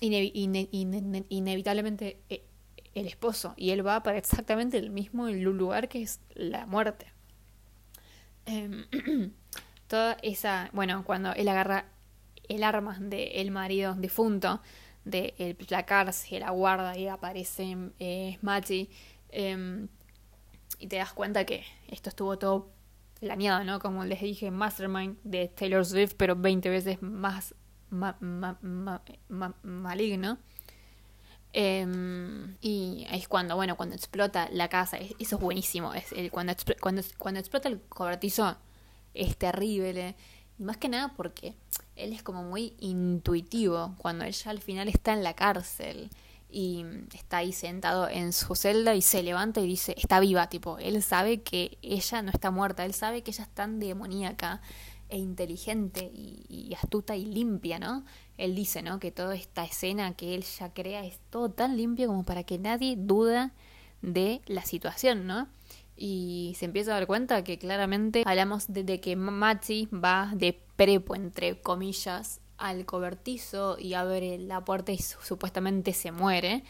inevitablemente 0.00 2.20
eh, 2.28 2.44
el 2.94 3.06
esposo 3.06 3.54
y 3.56 3.70
él 3.70 3.86
va 3.86 4.02
para 4.02 4.18
exactamente 4.18 4.78
el 4.78 4.90
mismo 4.90 5.28
lugar 5.28 5.88
que 5.88 6.02
es 6.02 6.20
la 6.34 6.66
muerte. 6.66 7.06
Em, 8.46 8.86
toda 9.86 10.16
esa, 10.22 10.70
bueno, 10.72 11.04
cuando 11.04 11.32
él 11.32 11.48
agarra 11.48 11.86
el 12.48 12.64
arma 12.64 12.98
del 12.98 13.28
el 13.32 13.50
marido 13.50 13.94
difunto, 13.94 14.60
de 15.04 15.34
el, 15.38 15.56
la 15.68 15.86
cárcel, 15.86 16.40
la 16.40 16.50
guarda 16.50 16.96
y 16.96 17.08
aparece 17.08 17.76
eh, 17.98 18.38
em, 19.30 19.88
y 20.78 20.86
te 20.86 20.96
das 20.96 21.12
cuenta 21.12 21.44
que 21.44 21.64
esto 21.88 22.10
estuvo 22.10 22.38
todo 22.38 22.70
planeado, 23.20 23.64
¿no? 23.64 23.78
Como 23.78 24.04
les 24.04 24.20
dije, 24.20 24.50
Mastermind 24.50 25.18
de 25.22 25.48
Taylor 25.48 25.84
Swift, 25.84 26.14
pero 26.16 26.36
20 26.36 26.68
veces 26.70 26.98
más 27.02 27.54
maligno. 29.62 30.38
Em, 31.52 32.56
y 32.60 33.06
es 33.10 33.26
cuando, 33.26 33.56
bueno, 33.56 33.76
cuando 33.76 33.96
explota 33.96 34.48
la 34.52 34.68
casa, 34.68 34.98
eso 34.98 35.36
es 35.36 35.40
buenísimo. 35.42 35.94
Es 35.94 36.12
el, 36.12 36.30
cuando, 36.30 36.54
cuando, 36.80 37.02
cuando 37.18 37.40
explota 37.40 37.68
el 37.68 37.80
cobertizo 37.82 38.56
es 39.14 39.36
terrible. 39.36 40.14
Y 40.58 40.62
más 40.62 40.76
que 40.76 40.88
nada 40.88 41.12
porque 41.16 41.54
él 41.96 42.12
es 42.12 42.22
como 42.22 42.42
muy 42.44 42.74
intuitivo 42.78 43.94
cuando 43.98 44.24
ella 44.24 44.50
al 44.50 44.60
final 44.60 44.88
está 44.88 45.12
en 45.12 45.24
la 45.24 45.34
cárcel 45.34 46.10
y 46.52 46.84
está 47.14 47.38
ahí 47.38 47.52
sentado 47.52 48.08
en 48.08 48.32
su 48.32 48.54
celda 48.54 48.94
y 48.94 49.02
se 49.02 49.22
levanta 49.22 49.60
y 49.60 49.66
dice, 49.66 49.94
está 49.96 50.20
viva, 50.20 50.48
tipo, 50.48 50.78
él 50.78 51.02
sabe 51.02 51.42
que 51.42 51.78
ella 51.82 52.22
no 52.22 52.30
está 52.30 52.50
muerta, 52.50 52.84
él 52.84 52.94
sabe 52.94 53.22
que 53.22 53.30
ella 53.30 53.44
es 53.44 53.50
tan 53.50 53.78
demoníaca 53.78 54.60
e 55.08 55.18
inteligente 55.18 56.10
y, 56.14 56.74
astuta 56.74 57.16
y 57.16 57.24
limpia, 57.24 57.78
¿no? 57.78 58.04
Él 58.38 58.54
dice, 58.54 58.82
¿no? 58.82 59.00
Que 59.00 59.10
toda 59.10 59.34
esta 59.34 59.64
escena 59.64 60.14
que 60.14 60.34
él 60.34 60.44
ya 60.44 60.72
crea 60.72 61.04
es 61.04 61.18
todo 61.30 61.50
tan 61.50 61.76
limpio 61.76 62.06
como 62.06 62.24
para 62.24 62.44
que 62.44 62.58
nadie 62.58 62.94
duda 62.96 63.52
de 64.02 64.40
la 64.46 64.62
situación, 64.62 65.26
¿no? 65.26 65.48
Y 65.96 66.54
se 66.58 66.64
empieza 66.64 66.92
a 66.92 66.94
dar 66.94 67.06
cuenta 67.06 67.44
que 67.44 67.58
claramente 67.58 68.22
hablamos 68.24 68.72
de, 68.72 69.00
que 69.00 69.16
Machi 69.16 69.86
va 69.86 70.32
de 70.34 70.58
prepo, 70.76 71.14
entre 71.14 71.60
comillas, 71.60 72.40
al 72.60 72.84
cobertizo 72.84 73.76
y 73.78 73.94
abre 73.94 74.38
la 74.38 74.64
puerta 74.64 74.92
y 74.92 74.98
supuestamente 74.98 75.92
se 75.92 76.12
muere. 76.12 76.62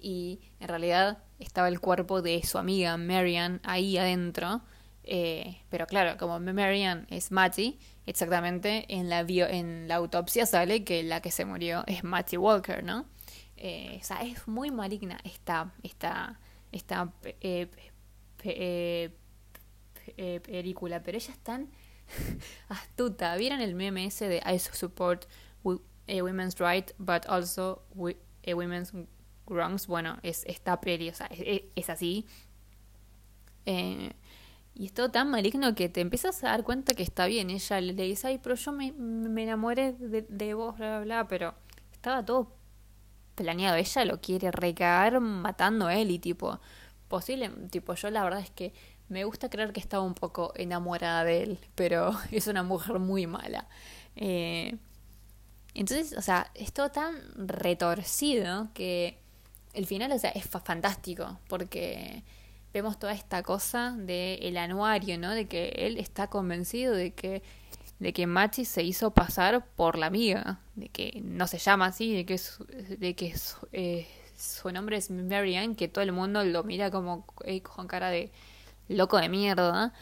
Y 0.00 0.40
en 0.58 0.68
realidad 0.68 1.18
estaba 1.38 1.68
el 1.68 1.80
cuerpo 1.80 2.22
de 2.22 2.42
su 2.42 2.58
amiga 2.58 2.96
Marian 2.96 3.60
ahí 3.62 3.96
adentro. 3.96 4.62
Eh, 5.04 5.58
pero 5.68 5.86
claro, 5.86 6.16
como 6.16 6.40
Marian 6.40 7.06
es 7.10 7.30
Matty, 7.30 7.78
exactamente 8.06 8.86
en 8.88 9.10
la, 9.10 9.20
en 9.20 9.86
la 9.86 9.96
autopsia 9.96 10.46
sale 10.46 10.82
que 10.82 11.02
la 11.02 11.20
que 11.20 11.30
se 11.30 11.44
murió 11.44 11.84
es 11.86 12.04
Matty 12.04 12.38
Walker, 12.38 12.82
¿no? 12.82 13.06
Eh, 13.56 13.98
o 14.00 14.04
sea, 14.04 14.22
es 14.22 14.48
muy 14.48 14.70
maligna 14.70 15.18
esta, 15.24 15.72
esta, 15.82 16.40
esta 16.72 17.12
eh, 17.22 17.68
película, 20.40 21.02
pero 21.02 21.18
ella 21.18 21.32
es 21.32 21.38
tan 21.40 21.68
astuta. 22.68 23.36
¿Vieron 23.36 23.60
el 23.60 23.74
meme 23.74 24.06
ese 24.06 24.28
de 24.28 24.42
I 24.44 24.58
support 24.58 25.26
women's 25.62 26.58
rights, 26.58 26.94
but 26.98 27.26
also 27.26 27.82
women's 28.46 28.92
wrongs? 29.46 29.86
Bueno, 29.86 30.18
es 30.22 30.44
esta 30.46 30.80
peli, 30.80 31.08
o 31.08 31.14
sea, 31.14 31.28
es, 31.30 31.90
así. 31.90 32.26
Eh, 33.66 34.12
y 34.74 34.86
es 34.86 34.92
todo 34.92 35.10
tan 35.10 35.30
maligno 35.30 35.74
que 35.74 35.88
te 35.88 36.00
empiezas 36.00 36.42
a 36.42 36.48
dar 36.48 36.64
cuenta 36.64 36.94
que 36.94 37.02
está 37.02 37.26
bien. 37.26 37.50
Ella 37.50 37.80
le, 37.80 37.94
dice, 37.94 38.28
ay, 38.28 38.40
pero 38.42 38.56
yo 38.56 38.72
me, 38.72 38.92
me 38.92 39.44
enamoré 39.44 39.92
de, 39.92 40.22
de, 40.22 40.54
vos, 40.54 40.76
bla, 40.76 40.98
bla, 40.98 41.04
bla, 41.04 41.28
pero 41.28 41.54
estaba 41.92 42.24
todo 42.24 42.52
planeado. 43.34 43.76
Ella 43.76 44.04
lo 44.04 44.20
quiere 44.20 44.50
recagar 44.50 45.20
matando 45.20 45.86
a 45.86 45.96
él 45.96 46.10
y 46.10 46.18
tipo, 46.18 46.60
posible, 47.08 47.50
tipo, 47.70 47.94
yo 47.94 48.10
la 48.10 48.24
verdad 48.24 48.40
es 48.40 48.50
que 48.50 48.72
me 49.08 49.24
gusta 49.24 49.50
creer 49.50 49.72
que 49.72 49.80
estaba 49.80 50.02
un 50.02 50.14
poco 50.14 50.52
enamorada 50.56 51.24
de 51.24 51.42
él, 51.42 51.58
pero 51.74 52.12
es 52.30 52.46
una 52.46 52.62
mujer 52.62 52.98
muy 52.98 53.26
mala. 53.26 53.68
Eh, 54.16 54.76
entonces, 55.74 56.16
o 56.16 56.22
sea, 56.22 56.50
es 56.54 56.72
todo 56.72 56.90
tan 56.90 57.16
retorcido 57.34 58.68
que 58.74 59.18
el 59.72 59.86
final, 59.86 60.12
o 60.12 60.18
sea, 60.18 60.30
es 60.30 60.44
fantástico, 60.46 61.38
porque 61.48 62.22
vemos 62.72 62.98
toda 62.98 63.12
esta 63.12 63.42
cosa 63.42 63.92
del 63.96 64.56
anuario, 64.56 65.18
¿no? 65.18 65.32
De 65.32 65.46
que 65.46 65.70
él 65.76 65.98
está 65.98 66.28
convencido 66.28 66.94
de 66.94 67.12
que 67.12 67.42
de 67.98 68.12
que 68.12 68.26
Machi 68.26 68.64
se 68.64 68.82
hizo 68.82 69.12
pasar 69.12 69.66
por 69.76 69.96
la 69.96 70.06
amiga, 70.06 70.60
de 70.74 70.88
que 70.88 71.20
no 71.24 71.46
se 71.46 71.58
llama 71.58 71.86
así, 71.86 72.12
de 72.12 72.26
que, 72.26 72.40
de 72.98 73.14
que 73.14 73.34
eh, 73.72 74.06
su 74.36 74.70
nombre 74.72 74.96
es 74.96 75.10
Marianne, 75.10 75.76
que 75.76 75.88
todo 75.88 76.02
el 76.02 76.12
mundo 76.12 76.44
lo 76.44 76.64
mira 76.64 76.90
como 76.90 77.24
eh, 77.44 77.62
con 77.62 77.86
cara 77.86 78.10
de 78.10 78.30
loco 78.88 79.18
de 79.18 79.28
mierda, 79.28 79.92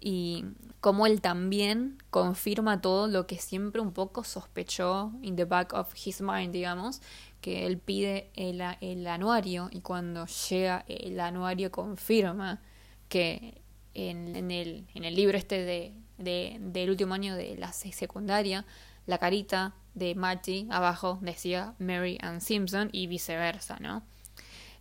y 0.00 0.44
como 0.80 1.06
él 1.06 1.20
también 1.20 1.98
confirma 2.10 2.80
todo 2.80 3.06
lo 3.06 3.26
que 3.26 3.36
siempre 3.36 3.80
un 3.80 3.92
poco 3.92 4.24
sospechó 4.24 5.12
in 5.22 5.36
the 5.36 5.44
back 5.44 5.74
of 5.74 5.94
his 5.94 6.22
mind, 6.22 6.52
digamos, 6.52 7.02
que 7.40 7.66
él 7.66 7.78
pide 7.78 8.30
el, 8.34 8.62
el 8.80 9.06
anuario 9.06 9.68
y 9.70 9.80
cuando 9.80 10.26
llega 10.26 10.84
el 10.88 11.20
anuario 11.20 11.70
confirma 11.70 12.60
que 13.08 13.60
en, 13.94 14.36
en, 14.36 14.50
el, 14.50 14.86
en 14.94 15.04
el 15.04 15.14
libro 15.14 15.36
este 15.36 15.62
de, 15.62 15.94
de, 16.18 16.58
del 16.60 16.90
último 16.90 17.14
año 17.14 17.34
de 17.34 17.56
la 17.56 17.72
secundaria, 17.72 18.64
la 19.06 19.18
carita 19.18 19.74
de 19.94 20.14
Marty 20.14 20.68
abajo 20.70 21.18
decía 21.20 21.74
Mary 21.78 22.18
Ann 22.22 22.40
Simpson 22.40 22.90
y 22.92 23.06
viceversa, 23.06 23.78
¿no? 23.80 24.02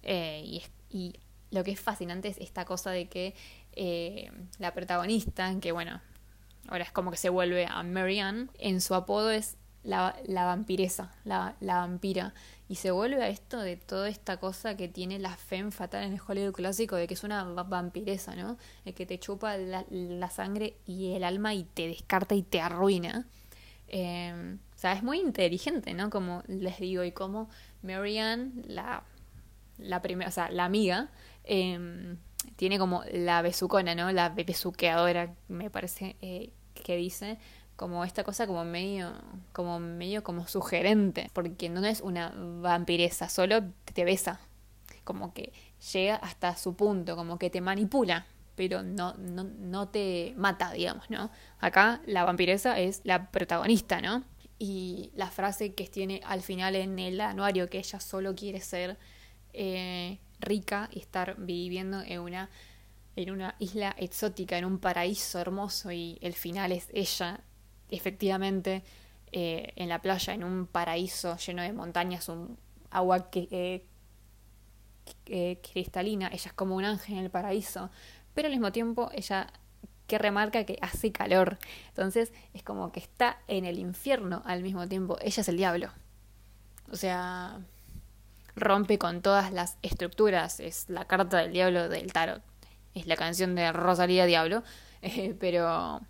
Eh, 0.03 0.61
y, 0.89 1.13
lo 1.51 1.63
que 1.63 1.71
es 1.71 1.79
fascinante 1.79 2.27
es 2.27 2.37
esta 2.37 2.65
cosa 2.65 2.91
de 2.91 3.07
que 3.07 3.35
eh, 3.73 4.31
la 4.59 4.73
protagonista, 4.73 5.53
que 5.59 5.71
bueno, 5.71 6.01
ahora 6.67 6.83
es 6.83 6.91
como 6.91 7.11
que 7.11 7.17
se 7.17 7.29
vuelve 7.29 7.65
a 7.65 7.83
Mary 7.83 8.19
Ann, 8.19 8.51
en 8.59 8.81
su 8.81 8.95
apodo 8.95 9.31
es 9.31 9.57
la, 9.83 10.15
la 10.25 10.45
vampiresa, 10.45 11.11
la, 11.23 11.55
la, 11.59 11.77
vampira. 11.77 12.33
Y 12.67 12.75
se 12.75 12.91
vuelve 12.91 13.23
a 13.23 13.29
esto 13.29 13.59
de 13.59 13.77
toda 13.77 14.09
esta 14.09 14.37
cosa 14.37 14.77
que 14.77 14.87
tiene 14.87 15.17
la 15.17 15.35
femme 15.35 15.71
fatal 15.71 16.03
en 16.03 16.13
el 16.13 16.21
Hollywood 16.25 16.53
clásico, 16.53 16.95
de 16.95 17.07
que 17.07 17.13
es 17.15 17.23
una 17.23 17.43
vampiresa, 17.43 18.35
¿no? 18.35 18.57
El 18.85 18.93
que 18.93 19.05
te 19.05 19.19
chupa 19.19 19.57
la, 19.57 19.85
la 19.89 20.29
sangre 20.29 20.77
y 20.85 21.13
el 21.13 21.23
alma 21.23 21.53
y 21.53 21.63
te 21.63 21.87
descarta 21.87 22.35
y 22.35 22.43
te 22.43 22.61
arruina. 22.61 23.25
Eh, 23.87 24.57
o 24.75 24.77
sea, 24.77 24.93
es 24.93 25.03
muy 25.03 25.19
inteligente, 25.19 25.93
¿no? 25.93 26.09
Como 26.09 26.43
les 26.47 26.79
digo, 26.79 27.03
y 27.03 27.11
como 27.11 27.49
Marianne, 27.81 28.51
la, 28.67 29.03
la 29.79 30.01
primera, 30.01 30.29
o 30.29 30.31
sea, 30.31 30.51
la 30.51 30.65
amiga, 30.65 31.09
eh, 31.49 32.15
tiene 32.55 32.77
como 32.77 33.03
la 33.11 33.41
besucona, 33.41 33.95
¿no? 33.95 34.11
La 34.11 34.29
besuqueadora, 34.29 35.33
me 35.47 35.69
parece 35.69 36.15
eh, 36.21 36.51
que 36.73 36.95
dice, 36.95 37.37
como 37.75 38.03
esta 38.03 38.23
cosa 38.23 38.45
como 38.45 38.63
medio, 38.63 39.13
como 39.51 39.79
medio 39.79 40.23
como 40.23 40.47
sugerente, 40.47 41.29
porque 41.33 41.69
no 41.69 41.83
es 41.85 42.01
una 42.01 42.33
vampiresa, 42.35 43.29
solo 43.29 43.61
te 43.93 44.05
besa, 44.05 44.39
como 45.03 45.33
que 45.33 45.51
llega 45.91 46.17
hasta 46.17 46.55
su 46.55 46.75
punto, 46.75 47.15
como 47.15 47.39
que 47.39 47.49
te 47.49 47.61
manipula, 47.61 48.27
pero 48.55 48.83
no, 48.83 49.15
no, 49.15 49.43
no 49.43 49.87
te 49.87 50.33
mata, 50.37 50.71
digamos, 50.73 51.09
¿no? 51.09 51.31
Acá 51.59 52.01
la 52.05 52.25
vampiresa 52.25 52.79
es 52.79 53.01
la 53.05 53.31
protagonista, 53.31 54.01
¿no? 54.01 54.23
Y 54.59 55.11
la 55.15 55.31
frase 55.31 55.73
que 55.73 55.87
tiene 55.87 56.21
al 56.25 56.41
final 56.41 56.75
en 56.75 56.99
el 56.99 57.19
anuario, 57.21 57.69
que 57.69 57.79
ella 57.79 57.99
solo 57.99 58.35
quiere 58.35 58.59
ser 58.59 58.97
eh, 59.53 60.19
rica 60.39 60.89
y 60.91 60.99
estar 60.99 61.35
viviendo 61.37 62.01
en 62.01 62.19
una, 62.19 62.49
en 63.15 63.31
una 63.31 63.55
isla 63.59 63.95
exótica, 63.97 64.57
en 64.57 64.65
un 64.65 64.79
paraíso 64.79 65.39
hermoso, 65.39 65.91
y 65.91 66.17
el 66.21 66.33
final 66.33 66.71
es 66.71 66.87
ella 66.93 67.41
efectivamente 67.89 68.83
eh, 69.31 69.73
en 69.75 69.89
la 69.89 70.01
playa, 70.01 70.33
en 70.33 70.43
un 70.43 70.67
paraíso 70.67 71.37
lleno 71.37 71.61
de 71.61 71.73
montañas, 71.73 72.29
un 72.29 72.57
agua 72.91 73.29
que, 73.29 73.47
eh, 73.51 73.85
eh, 75.25 75.59
cristalina, 75.61 76.27
ella 76.27 76.49
es 76.49 76.53
como 76.53 76.75
un 76.75 76.85
ángel 76.85 77.17
en 77.17 77.25
el 77.25 77.29
paraíso, 77.29 77.89
pero 78.33 78.47
al 78.47 78.53
mismo 78.53 78.71
tiempo 78.71 79.09
ella 79.13 79.51
que 80.07 80.17
remarca 80.17 80.63
que 80.63 80.79
hace 80.81 81.11
calor, 81.11 81.59
entonces 81.89 82.33
es 82.53 82.63
como 82.63 82.91
que 82.91 82.99
está 82.99 83.39
en 83.47 83.65
el 83.65 83.77
infierno 83.77 84.41
al 84.45 84.63
mismo 84.63 84.87
tiempo, 84.87 85.17
ella 85.21 85.41
es 85.41 85.49
el 85.49 85.57
diablo, 85.57 85.91
o 86.91 86.95
sea, 86.95 87.59
rompe 88.59 88.97
con 88.97 89.21
todas 89.21 89.51
las 89.51 89.77
estructuras, 89.81 90.59
es 90.59 90.89
la 90.89 91.05
carta 91.05 91.37
del 91.37 91.53
diablo 91.53 91.89
del 91.89 92.11
tarot, 92.13 92.41
es 92.93 93.07
la 93.07 93.15
canción 93.15 93.55
de 93.55 93.71
Rosalía 93.71 94.25
Diablo, 94.25 94.63
pero 95.39 96.01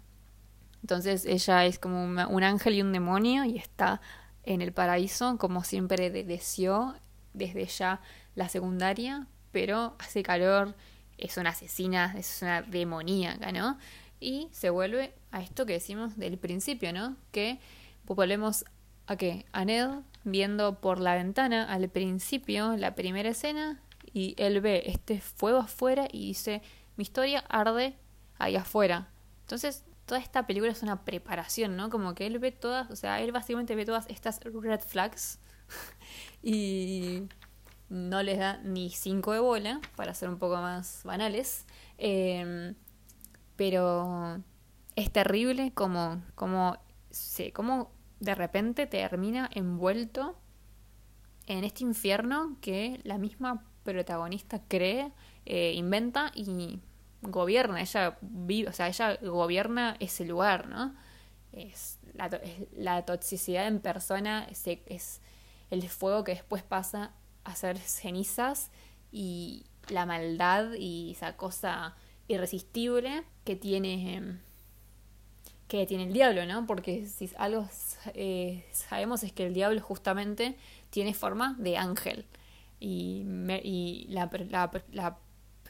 entonces 0.81 1.25
ella 1.25 1.65
es 1.65 1.79
como 1.79 2.03
un 2.03 2.43
ángel 2.43 2.75
y 2.75 2.81
un 2.81 2.93
demonio 2.93 3.43
y 3.45 3.57
está 3.57 4.01
en 4.43 4.61
el 4.61 4.71
paraíso 4.71 5.37
como 5.37 5.63
siempre 5.63 6.09
deseó 6.09 6.95
desde 7.33 7.65
ya 7.65 8.01
la 8.35 8.49
secundaria, 8.49 9.27
pero 9.51 9.95
hace 9.99 10.23
calor, 10.23 10.75
es 11.17 11.37
una 11.37 11.49
asesina, 11.49 12.15
es 12.17 12.41
una 12.41 12.61
demoníaca, 12.61 13.51
¿no? 13.51 13.77
Y 14.19 14.47
se 14.51 14.69
vuelve 14.69 15.13
a 15.31 15.41
esto 15.41 15.65
que 15.65 15.73
decimos 15.73 16.17
del 16.17 16.37
principio, 16.37 16.93
¿no? 16.93 17.15
Que 17.31 17.59
volvemos 18.05 18.65
a 19.07 19.15
qué? 19.15 19.45
A 19.51 19.65
Ned 19.65 19.89
viendo 20.23 20.79
por 20.79 20.99
la 20.99 21.15
ventana 21.15 21.63
al 21.63 21.89
principio 21.89 22.75
la 22.77 22.95
primera 22.95 23.29
escena 23.29 23.81
y 24.13 24.35
él 24.37 24.61
ve 24.61 24.83
este 24.85 25.21
fuego 25.21 25.59
afuera 25.59 26.07
y 26.11 26.27
dice, 26.27 26.61
mi 26.95 27.03
historia 27.03 27.43
arde 27.49 27.95
ahí 28.37 28.55
afuera. 28.55 29.09
Entonces 29.41 29.83
toda 30.05 30.19
esta 30.19 30.47
película 30.47 30.71
es 30.71 30.81
una 30.81 31.05
preparación, 31.05 31.77
¿no? 31.77 31.89
Como 31.89 32.15
que 32.15 32.25
él 32.25 32.39
ve 32.39 32.51
todas, 32.51 32.89
o 32.89 32.95
sea, 32.95 33.21
él 33.21 33.31
básicamente 33.31 33.75
ve 33.75 33.85
todas 33.85 34.07
estas 34.07 34.39
red 34.43 34.79
flags 34.79 35.39
y 36.43 37.27
no 37.89 38.23
les 38.23 38.39
da 38.39 38.57
ni 38.63 38.89
cinco 38.89 39.33
de 39.33 39.39
bola, 39.39 39.79
para 39.95 40.13
ser 40.13 40.29
un 40.29 40.39
poco 40.39 40.57
más 40.57 41.01
banales. 41.03 41.65
Em, 41.97 42.75
pero 43.55 44.41
es 44.95 45.11
terrible 45.11 45.73
como, 45.73 46.23
como, 46.35 46.77
sí, 47.09 47.51
como 47.51 47.91
de 48.19 48.35
repente 48.35 48.87
termina 48.87 49.49
envuelto 49.53 50.37
en 51.47 51.63
este 51.63 51.83
infierno 51.83 52.57
que 52.61 52.99
la 53.03 53.17
misma 53.17 53.65
protagonista 53.83 54.61
cree, 54.67 55.11
eh, 55.45 55.73
inventa 55.73 56.31
y 56.35 56.79
gobierna, 57.21 57.81
ella 57.81 58.17
vive, 58.21 58.69
o 58.69 58.73
sea, 58.73 58.87
ella 58.87 59.17
gobierna 59.21 59.95
ese 59.99 60.25
lugar, 60.25 60.67
¿no? 60.67 60.95
Es 61.51 61.99
la, 62.13 62.29
la 62.73 63.03
toxicidad 63.05 63.67
en 63.67 63.79
persona, 63.79 64.45
es, 64.49 64.63
es, 64.67 65.21
el 65.71 65.87
fuego 65.87 66.23
que 66.23 66.33
después 66.33 66.63
pasa 66.63 67.13
a 67.43 67.55
ser 67.55 67.77
cenizas 67.77 68.71
y 69.11 69.65
la 69.89 70.05
maldad 70.05 70.73
y 70.77 71.11
esa 71.11 71.35
cosa 71.35 71.95
irresistible 72.27 73.23
que 73.43 73.55
tiene 73.55 74.39
que 75.69 75.85
tiene 75.85 76.05
el 76.05 76.13
diablo, 76.13 76.45
¿no? 76.45 76.65
Porque 76.65 77.05
si 77.05 77.29
algo 77.37 77.69
eh, 78.15 78.65
sabemos 78.71 79.23
es 79.23 79.31
que 79.31 79.45
el 79.45 79.53
diablo 79.53 79.79
justamente 79.79 80.57
tiene 80.89 81.13
forma 81.13 81.55
de 81.59 81.77
ángel 81.77 82.25
y, 82.79 84.07
la, 84.09 84.29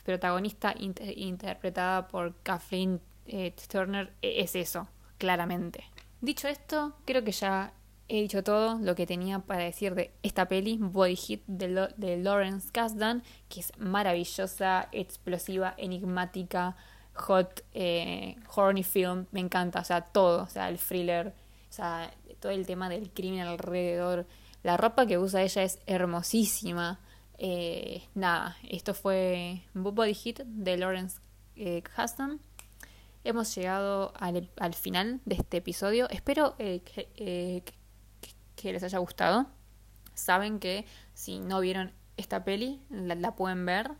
protagonista 0.06 0.74
interpretada 0.78 2.08
por 2.08 2.34
Kathleen 2.42 3.02
eh, 3.28 3.54
Turner 3.70 4.14
e-, 4.22 4.42
es 4.42 4.56
eso, 4.56 4.88
claramente. 5.18 5.84
Dicho 6.22 6.48
esto, 6.48 6.96
creo 7.06 7.24
que 7.24 7.34
ya 7.34 7.74
he 8.08 8.22
dicho 8.22 8.42
todo 8.42 8.80
lo 8.80 8.96
que 8.96 9.06
tenía 9.06 9.40
para 9.40 9.66
decir 9.66 9.96
de 9.96 10.12
esta 10.24 10.48
peli, 10.48 10.78
Body 10.80 11.18
Hit 11.18 11.44
de, 11.46 11.90
de 11.98 12.18
Lawrence 12.18 12.70
Kasdan, 12.72 13.22
que 13.50 13.60
es 13.60 13.74
maravillosa, 13.78 14.88
explosiva, 14.94 15.76
enigmática, 15.78 16.78
hot, 17.20 17.64
eh, 17.74 18.36
horny 18.56 18.84
film, 18.84 19.26
me 19.32 19.40
encanta, 19.40 19.82
o 19.82 19.84
sea, 19.84 20.02
todo, 20.02 20.44
o 20.44 20.48
sea, 20.48 20.70
el 20.70 20.78
thriller, 20.78 21.34
o 21.70 21.74
sea, 21.74 22.12
todo 22.40 22.52
el 22.52 22.66
tema 22.66 22.90
del 22.90 23.12
crimen 23.12 23.42
alrededor. 23.42 24.26
La 24.64 24.78
ropa 24.78 25.06
que 25.06 25.18
usa 25.18 25.42
ella 25.42 25.64
es 25.64 25.80
hermosísima. 25.86 27.00
Eh, 27.38 28.04
nada, 28.16 28.58
esto 28.70 28.94
fue 28.94 29.64
Body 29.74 30.14
Hit 30.14 30.40
de 30.40 30.76
Lawrence 30.78 31.20
eh, 31.56 31.84
Hemos 33.24 33.54
llegado 33.56 34.14
al, 34.18 34.50
al, 34.58 34.74
final 34.74 35.22
de 35.26 35.36
este 35.36 35.58
episodio. 35.58 36.10
Espero 36.10 36.56
eh, 36.58 36.82
eh, 36.96 37.64
que, 38.22 38.34
que, 38.56 38.74
les 38.74 38.84
haya 38.84 38.98
gustado. 38.98 39.48
Saben 40.14 40.60
que 40.60 40.86
si 41.14 41.40
no 41.40 41.60
vieron 41.60 41.94
esta 42.18 42.44
peli, 42.44 42.82
la, 42.90 43.16
la, 43.16 43.36
pueden 43.36 43.66
ver. 43.66 43.92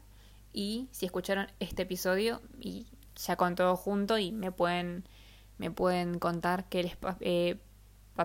Y 0.52 0.88
si 0.92 1.06
escucharon 1.06 1.48
este 1.60 1.84
episodio 1.84 2.42
y 2.60 2.88
ya 3.26 3.36
con 3.36 3.56
todo 3.56 3.76
junto 3.76 4.18
y 4.18 4.32
me 4.32 4.52
pueden, 4.52 5.08
me 5.58 5.72
pueden 5.72 6.20
contar 6.20 6.70
qué 6.70 6.84
les 6.84 6.98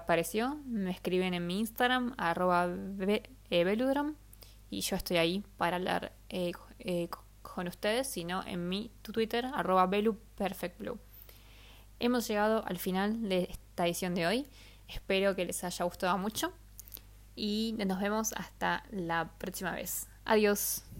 pareció, 0.06 0.60
me 0.66 0.90
escriben 0.90 1.34
en 1.34 1.46
mi 1.46 1.60
Instagram, 1.60 2.14
arroba 2.16 2.66
veludram 2.66 4.16
y 4.70 4.80
yo 4.80 4.96
estoy 4.96 5.16
ahí 5.18 5.44
para 5.56 5.76
hablar 5.76 6.12
eh, 6.28 6.52
eh, 6.78 7.08
con 7.42 7.68
ustedes, 7.68 8.08
sino 8.08 8.44
en 8.46 8.68
mi 8.68 8.90
Twitter, 9.02 9.46
arroba 9.54 9.86
Blue. 9.86 10.18
Hemos 12.00 12.26
llegado 12.26 12.64
al 12.66 12.78
final 12.78 13.28
de 13.28 13.48
esta 13.50 13.86
edición 13.86 14.14
de 14.14 14.26
hoy. 14.26 14.46
Espero 14.88 15.34
que 15.36 15.44
les 15.44 15.62
haya 15.62 15.84
gustado 15.84 16.18
mucho 16.18 16.52
y 17.36 17.74
nos 17.86 18.00
vemos 18.00 18.32
hasta 18.32 18.84
la 18.90 19.30
próxima 19.38 19.72
vez. 19.72 20.08
Adiós. 20.24 20.93